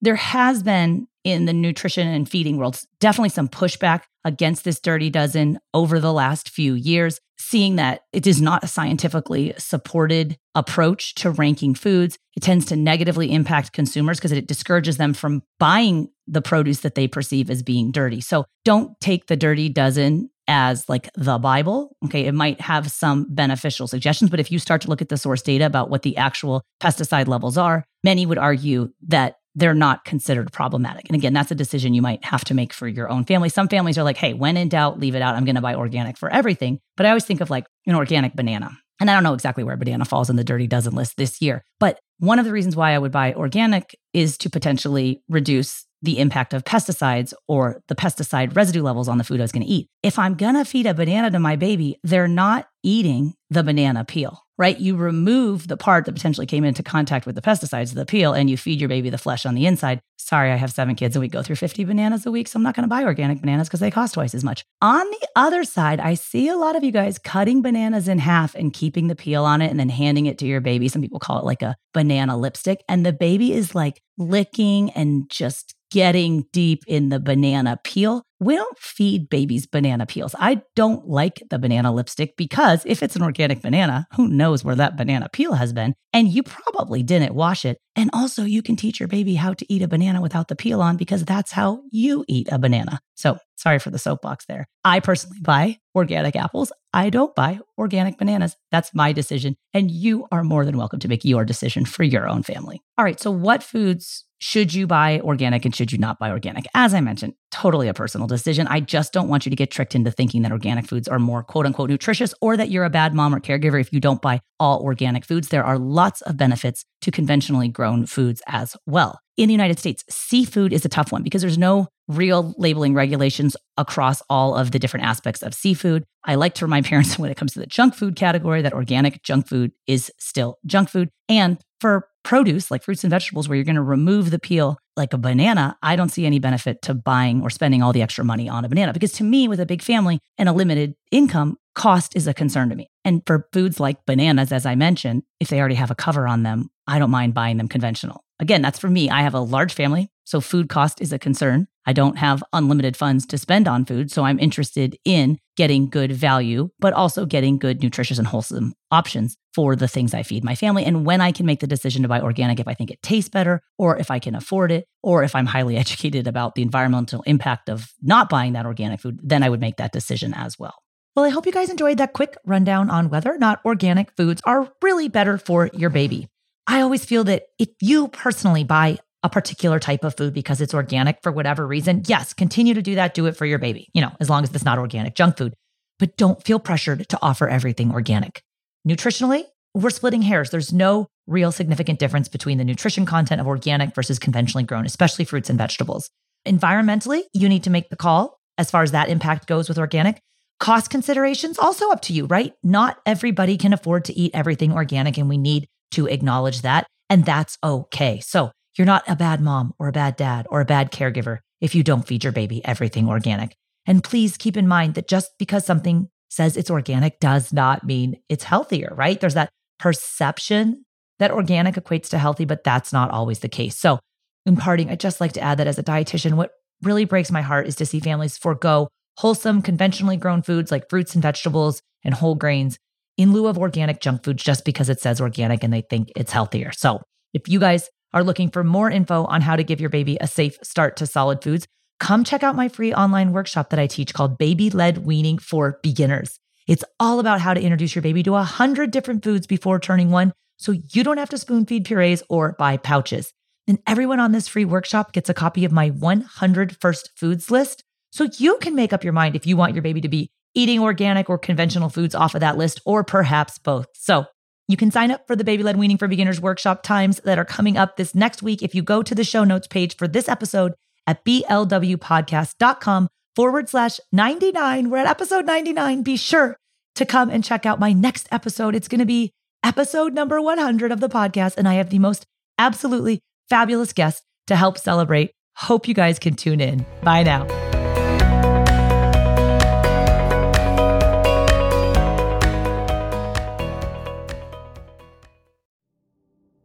there 0.00 0.16
has 0.16 0.62
been 0.62 1.06
in 1.24 1.44
the 1.44 1.52
nutrition 1.52 2.08
and 2.08 2.28
feeding 2.28 2.56
world 2.56 2.80
definitely 2.98 3.28
some 3.28 3.48
pushback 3.48 4.02
against 4.24 4.64
this 4.64 4.80
dirty 4.80 5.10
dozen 5.10 5.58
over 5.72 5.98
the 5.98 6.12
last 6.12 6.50
few 6.50 6.74
years, 6.74 7.20
seeing 7.38 7.76
that 7.76 8.02
it 8.12 8.26
is 8.26 8.40
not 8.40 8.64
a 8.64 8.68
scientifically 8.68 9.54
supported 9.56 10.36
approach 10.54 11.14
to 11.14 11.30
ranking 11.30 11.74
foods. 11.74 12.18
It 12.36 12.42
tends 12.42 12.66
to 12.66 12.76
negatively 12.76 13.32
impact 13.32 13.72
consumers 13.72 14.18
because 14.18 14.32
it 14.32 14.46
discourages 14.46 14.98
them 14.98 15.14
from 15.14 15.42
buying 15.58 16.10
the 16.26 16.42
produce 16.42 16.80
that 16.80 16.94
they 16.94 17.08
perceive 17.08 17.50
as 17.50 17.62
being 17.62 17.92
dirty. 17.92 18.20
So 18.20 18.44
don't 18.64 18.98
take 19.00 19.26
the 19.26 19.36
dirty 19.36 19.68
dozen 19.68 20.30
as 20.46 20.88
like 20.88 21.08
the 21.14 21.38
Bible. 21.38 21.96
Okay, 22.06 22.26
it 22.26 22.32
might 22.32 22.60
have 22.60 22.90
some 22.90 23.26
beneficial 23.30 23.86
suggestions, 23.86 24.30
but 24.30 24.40
if 24.40 24.50
you 24.50 24.58
start 24.58 24.82
to 24.82 24.88
look 24.88 25.00
at 25.00 25.08
the 25.08 25.16
source 25.16 25.42
data 25.42 25.64
about 25.64 25.90
what 25.90 26.02
the 26.02 26.16
actual 26.16 26.62
pesticide 26.82 27.28
levels 27.28 27.56
are, 27.56 27.84
many 28.02 28.26
would 28.26 28.38
argue 28.38 28.90
that 29.06 29.36
they're 29.54 29.74
not 29.74 30.04
considered 30.04 30.52
problematic. 30.52 31.06
And 31.08 31.16
again, 31.16 31.32
that's 31.32 31.50
a 31.50 31.56
decision 31.56 31.94
you 31.94 32.02
might 32.02 32.24
have 32.24 32.44
to 32.44 32.54
make 32.54 32.72
for 32.72 32.86
your 32.86 33.10
own 33.10 33.24
family. 33.24 33.48
Some 33.48 33.68
families 33.68 33.98
are 33.98 34.04
like, 34.04 34.16
hey, 34.16 34.32
when 34.32 34.56
in 34.56 34.68
doubt, 34.68 35.00
leave 35.00 35.14
it 35.14 35.22
out. 35.22 35.34
I'm 35.34 35.44
going 35.44 35.56
to 35.56 35.60
buy 35.60 35.74
organic 35.74 36.16
for 36.16 36.30
everything. 36.30 36.78
But 36.96 37.06
I 37.06 37.10
always 37.10 37.24
think 37.24 37.40
of 37.40 37.50
like 37.50 37.66
an 37.86 37.94
organic 37.94 38.34
banana. 38.34 38.70
And 39.00 39.10
I 39.10 39.14
don't 39.14 39.22
know 39.22 39.34
exactly 39.34 39.64
where 39.64 39.76
banana 39.76 40.04
falls 40.04 40.28
in 40.28 40.36
the 40.36 40.44
dirty 40.44 40.66
dozen 40.66 40.94
list 40.94 41.16
this 41.16 41.40
year. 41.40 41.64
But 41.78 41.98
one 42.18 42.38
of 42.38 42.44
the 42.44 42.52
reasons 42.52 42.76
why 42.76 42.92
I 42.92 42.98
would 42.98 43.12
buy 43.12 43.32
organic 43.32 43.96
is 44.12 44.36
to 44.38 44.50
potentially 44.50 45.22
reduce 45.28 45.86
the 46.02 46.18
impact 46.18 46.54
of 46.54 46.64
pesticides 46.64 47.32
or 47.48 47.82
the 47.88 47.94
pesticide 47.94 48.54
residue 48.56 48.82
levels 48.82 49.08
on 49.08 49.18
the 49.18 49.24
food 49.24 49.40
I 49.40 49.44
was 49.44 49.52
going 49.52 49.66
to 49.66 49.72
eat. 49.72 49.88
If 50.02 50.18
I'm 50.18 50.34
going 50.34 50.54
to 50.54 50.64
feed 50.64 50.86
a 50.86 50.94
banana 50.94 51.30
to 51.30 51.38
my 51.38 51.56
baby, 51.56 51.98
they're 52.02 52.28
not 52.28 52.68
eating 52.82 53.34
the 53.50 53.62
banana 53.62 54.04
peel 54.04 54.42
right? 54.60 54.78
You 54.78 54.94
remove 54.94 55.68
the 55.68 55.78
part 55.78 56.04
that 56.04 56.12
potentially 56.12 56.46
came 56.46 56.64
into 56.64 56.82
contact 56.82 57.24
with 57.24 57.34
the 57.34 57.40
pesticides, 57.40 57.94
the 57.94 58.04
peel, 58.04 58.34
and 58.34 58.50
you 58.50 58.58
feed 58.58 58.78
your 58.78 58.90
baby 58.90 59.08
the 59.08 59.16
flesh 59.16 59.46
on 59.46 59.54
the 59.54 59.64
inside. 59.64 60.00
Sorry, 60.18 60.52
I 60.52 60.56
have 60.56 60.70
seven 60.70 60.96
kids 60.96 61.16
and 61.16 61.22
we 61.22 61.28
go 61.28 61.42
through 61.42 61.56
50 61.56 61.82
bananas 61.84 62.26
a 62.26 62.30
week, 62.30 62.46
so 62.46 62.58
I'm 62.58 62.62
not 62.62 62.76
going 62.76 62.84
to 62.84 62.88
buy 62.88 63.04
organic 63.04 63.40
bananas 63.40 63.68
because 63.68 63.80
they 63.80 63.90
cost 63.90 64.12
twice 64.12 64.34
as 64.34 64.44
much. 64.44 64.62
On 64.82 65.10
the 65.10 65.28
other 65.34 65.64
side, 65.64 65.98
I 65.98 66.12
see 66.12 66.46
a 66.48 66.56
lot 66.56 66.76
of 66.76 66.84
you 66.84 66.92
guys 66.92 67.18
cutting 67.18 67.62
bananas 67.62 68.06
in 68.06 68.18
half 68.18 68.54
and 68.54 68.70
keeping 68.70 69.08
the 69.08 69.16
peel 69.16 69.46
on 69.46 69.62
it 69.62 69.70
and 69.70 69.80
then 69.80 69.88
handing 69.88 70.26
it 70.26 70.36
to 70.38 70.46
your 70.46 70.60
baby. 70.60 70.88
Some 70.88 71.00
people 71.00 71.20
call 71.20 71.38
it 71.38 71.46
like 71.46 71.62
a 71.62 71.74
banana 71.94 72.36
lipstick. 72.36 72.84
And 72.86 73.06
the 73.06 73.14
baby 73.14 73.54
is 73.54 73.74
like 73.74 74.02
licking 74.18 74.90
and 74.90 75.24
just 75.30 75.74
getting 75.90 76.44
deep 76.52 76.82
in 76.86 77.08
the 77.08 77.20
banana 77.20 77.78
peel. 77.84 78.22
We 78.38 78.54
don't 78.54 78.78
feed 78.78 79.28
babies 79.28 79.66
banana 79.66 80.06
peels. 80.06 80.34
I 80.38 80.62
don't 80.74 81.06
like 81.06 81.42
the 81.50 81.58
banana 81.58 81.92
lipstick 81.92 82.36
because 82.36 82.82
if 82.86 83.02
it's 83.02 83.16
an 83.16 83.22
organic 83.22 83.60
banana, 83.60 84.06
who 84.14 84.28
knows 84.28 84.64
where 84.64 84.76
that 84.76 84.96
banana 84.96 85.28
peel 85.30 85.54
has 85.54 85.72
been? 85.72 85.94
And 86.12 86.28
you 86.28 86.42
probably 86.42 87.02
didn't 87.02 87.34
wash 87.34 87.64
it. 87.64 87.78
And 87.96 88.08
also, 88.12 88.44
you 88.44 88.62
can 88.62 88.76
teach 88.76 88.98
your 88.98 89.08
baby 89.08 89.34
how 89.34 89.52
to 89.52 89.72
eat 89.72 89.82
a 89.82 89.88
banana 89.88 90.22
without 90.22 90.48
the 90.48 90.56
peel 90.56 90.80
on 90.80 90.96
because 90.96 91.24
that's 91.24 91.52
how 91.52 91.82
you 91.90 92.24
eat 92.28 92.48
a 92.50 92.58
banana. 92.58 93.00
So, 93.14 93.38
sorry 93.56 93.78
for 93.78 93.90
the 93.90 93.98
soapbox 93.98 94.46
there. 94.46 94.66
I 94.84 95.00
personally 95.00 95.40
buy 95.42 95.76
organic 95.94 96.34
apples. 96.34 96.72
I 96.92 97.10
don't 97.10 97.34
buy 97.34 97.60
organic 97.78 98.18
bananas. 98.18 98.56
That's 98.70 98.94
my 98.94 99.12
decision. 99.12 99.56
And 99.72 99.90
you 99.90 100.26
are 100.32 100.42
more 100.42 100.64
than 100.64 100.76
welcome 100.76 100.98
to 101.00 101.08
make 101.08 101.24
your 101.24 101.44
decision 101.44 101.84
for 101.84 102.02
your 102.02 102.28
own 102.28 102.42
family. 102.42 102.82
All 102.98 103.04
right. 103.04 103.20
So, 103.20 103.30
what 103.30 103.62
foods 103.62 104.24
should 104.38 104.72
you 104.72 104.86
buy 104.86 105.20
organic 105.20 105.64
and 105.64 105.74
should 105.74 105.92
you 105.92 105.98
not 105.98 106.18
buy 106.18 106.30
organic? 106.30 106.64
As 106.74 106.94
I 106.94 107.00
mentioned, 107.00 107.34
totally 107.50 107.88
a 107.88 107.94
personal 107.94 108.26
decision. 108.26 108.66
I 108.68 108.80
just 108.80 109.12
don't 109.12 109.28
want 109.28 109.46
you 109.46 109.50
to 109.50 109.56
get 109.56 109.70
tricked 109.70 109.94
into 109.94 110.10
thinking 110.10 110.42
that 110.42 110.52
organic 110.52 110.86
foods 110.86 111.08
are 111.08 111.18
more 111.18 111.42
quote 111.42 111.66
unquote 111.66 111.90
nutritious 111.90 112.34
or 112.40 112.56
that 112.56 112.70
you're 112.70 112.84
a 112.84 112.90
bad 112.90 113.14
mom 113.14 113.34
or 113.34 113.40
caregiver 113.40 113.80
if 113.80 113.92
you 113.92 114.00
don't 114.00 114.22
buy 114.22 114.40
all 114.58 114.80
organic 114.80 115.24
foods. 115.24 115.48
There 115.48 115.64
are 115.64 115.78
lots 115.78 116.22
of 116.22 116.36
benefits 116.36 116.84
to 117.02 117.10
conventionally 117.10 117.68
grown 117.68 118.06
foods 118.06 118.42
as 118.46 118.76
well. 118.86 119.20
In 119.40 119.48
the 119.48 119.54
United 119.54 119.78
States, 119.78 120.04
seafood 120.10 120.70
is 120.70 120.84
a 120.84 120.88
tough 120.90 121.10
one 121.10 121.22
because 121.22 121.40
there's 121.40 121.56
no 121.56 121.88
real 122.08 122.54
labeling 122.58 122.92
regulations 122.92 123.56
across 123.78 124.20
all 124.28 124.54
of 124.54 124.70
the 124.70 124.78
different 124.78 125.06
aspects 125.06 125.42
of 125.42 125.54
seafood. 125.54 126.04
I 126.24 126.34
like 126.34 126.52
to 126.56 126.66
remind 126.66 126.84
parents 126.90 127.18
when 127.18 127.30
it 127.30 127.38
comes 127.38 127.54
to 127.54 127.58
the 127.58 127.66
junk 127.66 127.94
food 127.94 128.16
category 128.16 128.60
that 128.60 128.74
organic 128.74 129.22
junk 129.22 129.48
food 129.48 129.72
is 129.86 130.12
still 130.18 130.58
junk 130.66 130.90
food. 130.90 131.08
And 131.30 131.58
for 131.80 132.06
produce 132.22 132.70
like 132.70 132.82
fruits 132.82 133.02
and 133.02 133.10
vegetables 133.10 133.48
where 133.48 133.56
you're 133.56 133.64
going 133.64 133.76
to 133.76 133.82
remove 133.82 134.30
the 134.30 134.38
peel 134.38 134.76
like 134.94 135.14
a 135.14 135.18
banana, 135.18 135.78
I 135.82 135.96
don't 135.96 136.10
see 136.10 136.26
any 136.26 136.38
benefit 136.38 136.82
to 136.82 136.92
buying 136.92 137.40
or 137.40 137.48
spending 137.48 137.82
all 137.82 137.94
the 137.94 138.02
extra 138.02 138.26
money 138.26 138.46
on 138.46 138.66
a 138.66 138.68
banana 138.68 138.92
because 138.92 139.12
to 139.12 139.24
me 139.24 139.48
with 139.48 139.58
a 139.58 139.64
big 139.64 139.80
family 139.80 140.18
and 140.36 140.50
a 140.50 140.52
limited 140.52 140.96
income, 141.10 141.56
cost 141.74 142.14
is 142.14 142.26
a 142.26 142.34
concern 142.34 142.68
to 142.68 142.76
me. 142.76 142.90
And 143.06 143.22
for 143.26 143.48
foods 143.54 143.80
like 143.80 144.04
bananas 144.04 144.52
as 144.52 144.66
I 144.66 144.74
mentioned, 144.74 145.22
if 145.40 145.48
they 145.48 145.58
already 145.58 145.76
have 145.76 145.90
a 145.90 145.94
cover 145.94 146.28
on 146.28 146.42
them, 146.42 146.68
I 146.86 146.98
don't 146.98 147.10
mind 147.10 147.32
buying 147.32 147.56
them 147.56 147.68
conventional. 147.68 148.22
Again, 148.40 148.62
that's 148.62 148.78
for 148.78 148.88
me. 148.88 149.10
I 149.10 149.20
have 149.20 149.34
a 149.34 149.40
large 149.40 149.74
family, 149.74 150.10
so 150.24 150.40
food 150.40 150.70
cost 150.70 151.02
is 151.02 151.12
a 151.12 151.18
concern. 151.18 151.68
I 151.86 151.92
don't 151.92 152.16
have 152.16 152.42
unlimited 152.54 152.96
funds 152.96 153.26
to 153.26 153.38
spend 153.38 153.68
on 153.68 153.84
food, 153.84 154.10
so 154.10 154.24
I'm 154.24 154.38
interested 154.38 154.96
in 155.04 155.38
getting 155.56 155.90
good 155.90 156.10
value, 156.12 156.70
but 156.78 156.94
also 156.94 157.26
getting 157.26 157.58
good, 157.58 157.82
nutritious, 157.82 158.16
and 158.16 158.26
wholesome 158.26 158.72
options 158.90 159.36
for 159.54 159.76
the 159.76 159.88
things 159.88 160.14
I 160.14 160.22
feed 160.22 160.42
my 160.42 160.54
family. 160.54 160.84
And 160.84 161.04
when 161.04 161.20
I 161.20 161.32
can 161.32 161.44
make 161.44 161.60
the 161.60 161.66
decision 161.66 162.02
to 162.02 162.08
buy 162.08 162.20
organic, 162.20 162.60
if 162.60 162.68
I 162.68 162.72
think 162.72 162.90
it 162.90 163.02
tastes 163.02 163.28
better, 163.28 163.60
or 163.76 163.98
if 163.98 164.10
I 164.10 164.18
can 164.18 164.34
afford 164.34 164.72
it, 164.72 164.86
or 165.02 165.22
if 165.22 165.34
I'm 165.34 165.46
highly 165.46 165.76
educated 165.84 166.26
about 166.26 166.54
the 166.54 166.62
environmental 166.62 167.22
impact 167.22 167.68
of 167.68 167.92
not 168.00 168.30
buying 168.30 168.54
that 168.54 168.66
organic 168.66 169.00
food, 169.00 169.20
then 169.22 169.42
I 169.42 169.50
would 169.50 169.60
make 169.60 169.76
that 169.76 169.92
decision 169.92 170.32
as 170.32 170.58
well. 170.58 170.76
Well, 171.14 171.24
I 171.26 171.30
hope 171.30 171.44
you 171.44 171.52
guys 171.52 171.68
enjoyed 171.68 171.98
that 171.98 172.14
quick 172.14 172.36
rundown 172.46 172.88
on 172.88 173.10
whether 173.10 173.34
or 173.34 173.38
not 173.38 173.60
organic 173.66 174.16
foods 174.16 174.40
are 174.46 174.72
really 174.80 175.08
better 175.08 175.36
for 175.36 175.68
your 175.74 175.90
baby. 175.90 176.28
I 176.66 176.80
always 176.82 177.04
feel 177.04 177.24
that 177.24 177.44
if 177.58 177.68
you 177.80 178.08
personally 178.08 178.64
buy 178.64 178.98
a 179.22 179.28
particular 179.28 179.78
type 179.78 180.04
of 180.04 180.16
food 180.16 180.32
because 180.32 180.60
it's 180.60 180.74
organic 180.74 181.18
for 181.22 181.32
whatever 181.32 181.66
reason, 181.66 182.02
yes, 182.06 182.32
continue 182.32 182.74
to 182.74 182.82
do 182.82 182.94
that. 182.94 183.14
Do 183.14 183.26
it 183.26 183.36
for 183.36 183.46
your 183.46 183.58
baby, 183.58 183.90
you 183.92 184.00
know, 184.00 184.12
as 184.20 184.30
long 184.30 184.42
as 184.42 184.54
it's 184.54 184.64
not 184.64 184.78
organic 184.78 185.14
junk 185.14 185.36
food. 185.36 185.54
But 185.98 186.16
don't 186.16 186.42
feel 186.42 186.58
pressured 186.58 187.08
to 187.10 187.18
offer 187.20 187.48
everything 187.48 187.92
organic. 187.92 188.42
Nutritionally, 188.88 189.44
we're 189.74 189.90
splitting 189.90 190.22
hairs. 190.22 190.50
There's 190.50 190.72
no 190.72 191.06
real 191.26 191.52
significant 191.52 191.98
difference 191.98 192.28
between 192.28 192.58
the 192.58 192.64
nutrition 192.64 193.04
content 193.04 193.40
of 193.40 193.46
organic 193.46 193.94
versus 193.94 194.18
conventionally 194.18 194.64
grown, 194.64 194.86
especially 194.86 195.24
fruits 195.24 195.50
and 195.50 195.58
vegetables. 195.58 196.10
Environmentally, 196.46 197.22
you 197.34 197.48
need 197.48 197.64
to 197.64 197.70
make 197.70 197.90
the 197.90 197.96
call 197.96 198.38
as 198.56 198.70
far 198.70 198.82
as 198.82 198.92
that 198.92 199.08
impact 199.08 199.46
goes 199.46 199.68
with 199.68 199.78
organic. 199.78 200.20
Cost 200.58 200.90
considerations 200.90 201.58
also 201.58 201.90
up 201.90 202.02
to 202.02 202.12
you, 202.12 202.26
right? 202.26 202.52
Not 202.62 202.98
everybody 203.06 203.56
can 203.56 203.72
afford 203.72 204.06
to 204.06 204.18
eat 204.18 204.32
everything 204.34 204.72
organic, 204.72 205.18
and 205.18 205.28
we 205.28 205.38
need 205.38 205.68
to 205.92 206.06
acknowledge 206.06 206.62
that. 206.62 206.86
And 207.08 207.24
that's 207.24 207.58
okay. 207.62 208.20
So 208.20 208.50
you're 208.76 208.86
not 208.86 209.04
a 209.08 209.16
bad 209.16 209.40
mom 209.40 209.74
or 209.78 209.88
a 209.88 209.92
bad 209.92 210.16
dad 210.16 210.46
or 210.50 210.60
a 210.60 210.64
bad 210.64 210.92
caregiver 210.92 211.38
if 211.60 211.74
you 211.74 211.82
don't 211.82 212.06
feed 212.06 212.24
your 212.24 212.32
baby 212.32 212.64
everything 212.64 213.08
organic. 213.08 213.54
And 213.86 214.04
please 214.04 214.36
keep 214.36 214.56
in 214.56 214.68
mind 214.68 214.94
that 214.94 215.08
just 215.08 215.30
because 215.38 215.64
something 215.64 216.08
says 216.28 216.56
it's 216.56 216.70
organic 216.70 217.18
does 217.18 217.52
not 217.52 217.84
mean 217.84 218.20
it's 218.28 218.44
healthier, 218.44 218.92
right? 218.94 219.20
There's 219.20 219.34
that 219.34 219.50
perception 219.78 220.84
that 221.18 221.30
organic 221.30 221.74
equates 221.74 222.08
to 222.10 222.18
healthy, 222.18 222.44
but 222.44 222.64
that's 222.64 222.92
not 222.92 223.10
always 223.10 223.40
the 223.40 223.48
case. 223.48 223.76
So, 223.76 223.98
in 224.46 224.56
parting, 224.56 224.88
I'd 224.88 225.00
just 225.00 225.20
like 225.20 225.32
to 225.32 225.40
add 225.40 225.58
that 225.58 225.66
as 225.66 225.78
a 225.78 225.82
dietitian, 225.82 226.34
what 226.34 226.52
really 226.82 227.04
breaks 227.04 227.30
my 227.30 227.42
heart 227.42 227.66
is 227.66 227.76
to 227.76 227.86
see 227.86 228.00
families 228.00 228.38
forego 228.38 228.88
wholesome, 229.18 229.60
conventionally 229.60 230.16
grown 230.16 230.40
foods 230.40 230.70
like 230.70 230.88
fruits 230.88 231.14
and 231.14 231.22
vegetables 231.22 231.82
and 232.02 232.14
whole 232.14 232.34
grains 232.34 232.78
in 233.20 233.34
lieu 233.34 233.46
of 233.48 233.58
organic 233.58 234.00
junk 234.00 234.24
foods 234.24 234.42
just 234.42 234.64
because 234.64 234.88
it 234.88 234.98
says 234.98 235.20
organic 235.20 235.62
and 235.62 235.72
they 235.72 235.82
think 235.82 236.10
it's 236.16 236.32
healthier. 236.32 236.72
So, 236.72 237.02
if 237.34 237.48
you 237.48 237.60
guys 237.60 237.90
are 238.14 238.24
looking 238.24 238.50
for 238.50 238.64
more 238.64 238.90
info 238.90 239.26
on 239.26 239.42
how 239.42 239.56
to 239.56 239.62
give 239.62 239.78
your 239.78 239.90
baby 239.90 240.16
a 240.20 240.26
safe 240.26 240.56
start 240.62 240.96
to 240.96 241.06
solid 241.06 241.42
foods, 241.42 241.66
come 242.00 242.24
check 242.24 242.42
out 242.42 242.56
my 242.56 242.68
free 242.68 242.94
online 242.94 243.32
workshop 243.32 243.68
that 243.70 243.78
I 243.78 243.86
teach 243.86 244.14
called 244.14 244.38
Baby 244.38 244.70
Led 244.70 245.04
Weaning 245.04 245.36
for 245.36 245.78
Beginners. 245.82 246.40
It's 246.66 246.82
all 246.98 247.20
about 247.20 247.42
how 247.42 247.52
to 247.52 247.60
introduce 247.60 247.94
your 247.94 248.02
baby 248.02 248.22
to 248.22 248.30
a 248.30 248.46
100 248.46 248.90
different 248.90 249.22
foods 249.22 249.46
before 249.46 249.78
turning 249.78 250.10
one 250.10 250.32
so 250.56 250.72
you 250.72 251.04
don't 251.04 251.18
have 251.18 251.30
to 251.30 251.38
spoon 251.38 251.66
feed 251.66 251.84
purees 251.84 252.22
or 252.30 252.56
buy 252.58 252.78
pouches. 252.78 253.34
And 253.68 253.80
everyone 253.86 254.18
on 254.18 254.32
this 254.32 254.48
free 254.48 254.64
workshop 254.64 255.12
gets 255.12 255.28
a 255.28 255.34
copy 255.34 255.66
of 255.66 255.72
my 255.72 255.90
100 255.90 256.76
first 256.80 257.10
foods 257.16 257.50
list 257.50 257.84
so 258.12 258.28
you 258.38 258.56
can 258.62 258.74
make 258.74 258.94
up 258.94 259.04
your 259.04 259.12
mind 259.12 259.36
if 259.36 259.46
you 259.46 259.58
want 259.58 259.74
your 259.74 259.82
baby 259.82 260.00
to 260.00 260.08
be 260.08 260.30
eating 260.54 260.80
organic 260.80 261.30
or 261.30 261.38
conventional 261.38 261.88
foods 261.88 262.14
off 262.14 262.34
of 262.34 262.40
that 262.40 262.56
list, 262.56 262.80
or 262.84 263.04
perhaps 263.04 263.58
both. 263.58 263.86
So 263.94 264.26
you 264.68 264.76
can 264.76 264.90
sign 264.90 265.10
up 265.10 265.26
for 265.26 265.34
the 265.34 265.44
Baby 265.44 265.62
Led 265.62 265.76
Weaning 265.76 265.98
for 265.98 266.08
Beginners 266.08 266.40
workshop 266.40 266.82
times 266.82 267.20
that 267.24 267.38
are 267.38 267.44
coming 267.44 267.76
up 267.76 267.96
this 267.96 268.14
next 268.14 268.42
week 268.42 268.62
if 268.62 268.74
you 268.74 268.82
go 268.82 269.02
to 269.02 269.14
the 269.14 269.24
show 269.24 269.44
notes 269.44 269.66
page 269.66 269.96
for 269.96 270.06
this 270.06 270.28
episode 270.28 270.74
at 271.06 271.24
blwpodcast.com 271.24 273.08
forward 273.34 273.68
slash 273.68 273.98
99. 274.12 274.90
We're 274.90 274.98
at 274.98 275.06
episode 275.06 275.46
99. 275.46 276.02
Be 276.02 276.16
sure 276.16 276.56
to 276.94 277.06
come 277.06 277.30
and 277.30 277.42
check 277.42 277.66
out 277.66 277.80
my 277.80 277.92
next 277.92 278.28
episode. 278.30 278.74
It's 278.74 278.88
going 278.88 279.00
to 279.00 279.06
be 279.06 279.32
episode 279.64 280.14
number 280.14 280.40
100 280.40 280.92
of 280.92 281.00
the 281.00 281.08
podcast, 281.08 281.56
and 281.56 281.68
I 281.68 281.74
have 281.74 281.90
the 281.90 281.98
most 281.98 282.26
absolutely 282.58 283.20
fabulous 283.48 283.92
guest 283.92 284.22
to 284.46 284.56
help 284.56 284.78
celebrate. 284.78 285.32
Hope 285.56 285.88
you 285.88 285.94
guys 285.94 286.18
can 286.18 286.34
tune 286.34 286.60
in. 286.60 286.86
Bye 287.02 287.22
now. 287.22 287.69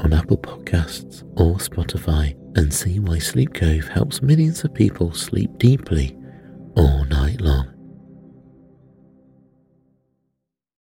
on 0.00 0.12
Apple 0.12 0.38
Podcasts 0.38 1.22
or 1.40 1.56
Spotify 1.56 2.34
and 2.56 2.72
see 2.72 2.98
why 2.98 3.18
Sleep 3.18 3.54
Cove 3.54 3.88
helps 3.88 4.22
millions 4.22 4.64
of 4.64 4.74
people 4.74 5.12
sleep 5.12 5.56
deeply 5.58 6.16
all 6.76 7.04
night 7.04 7.40
long. 7.40 7.75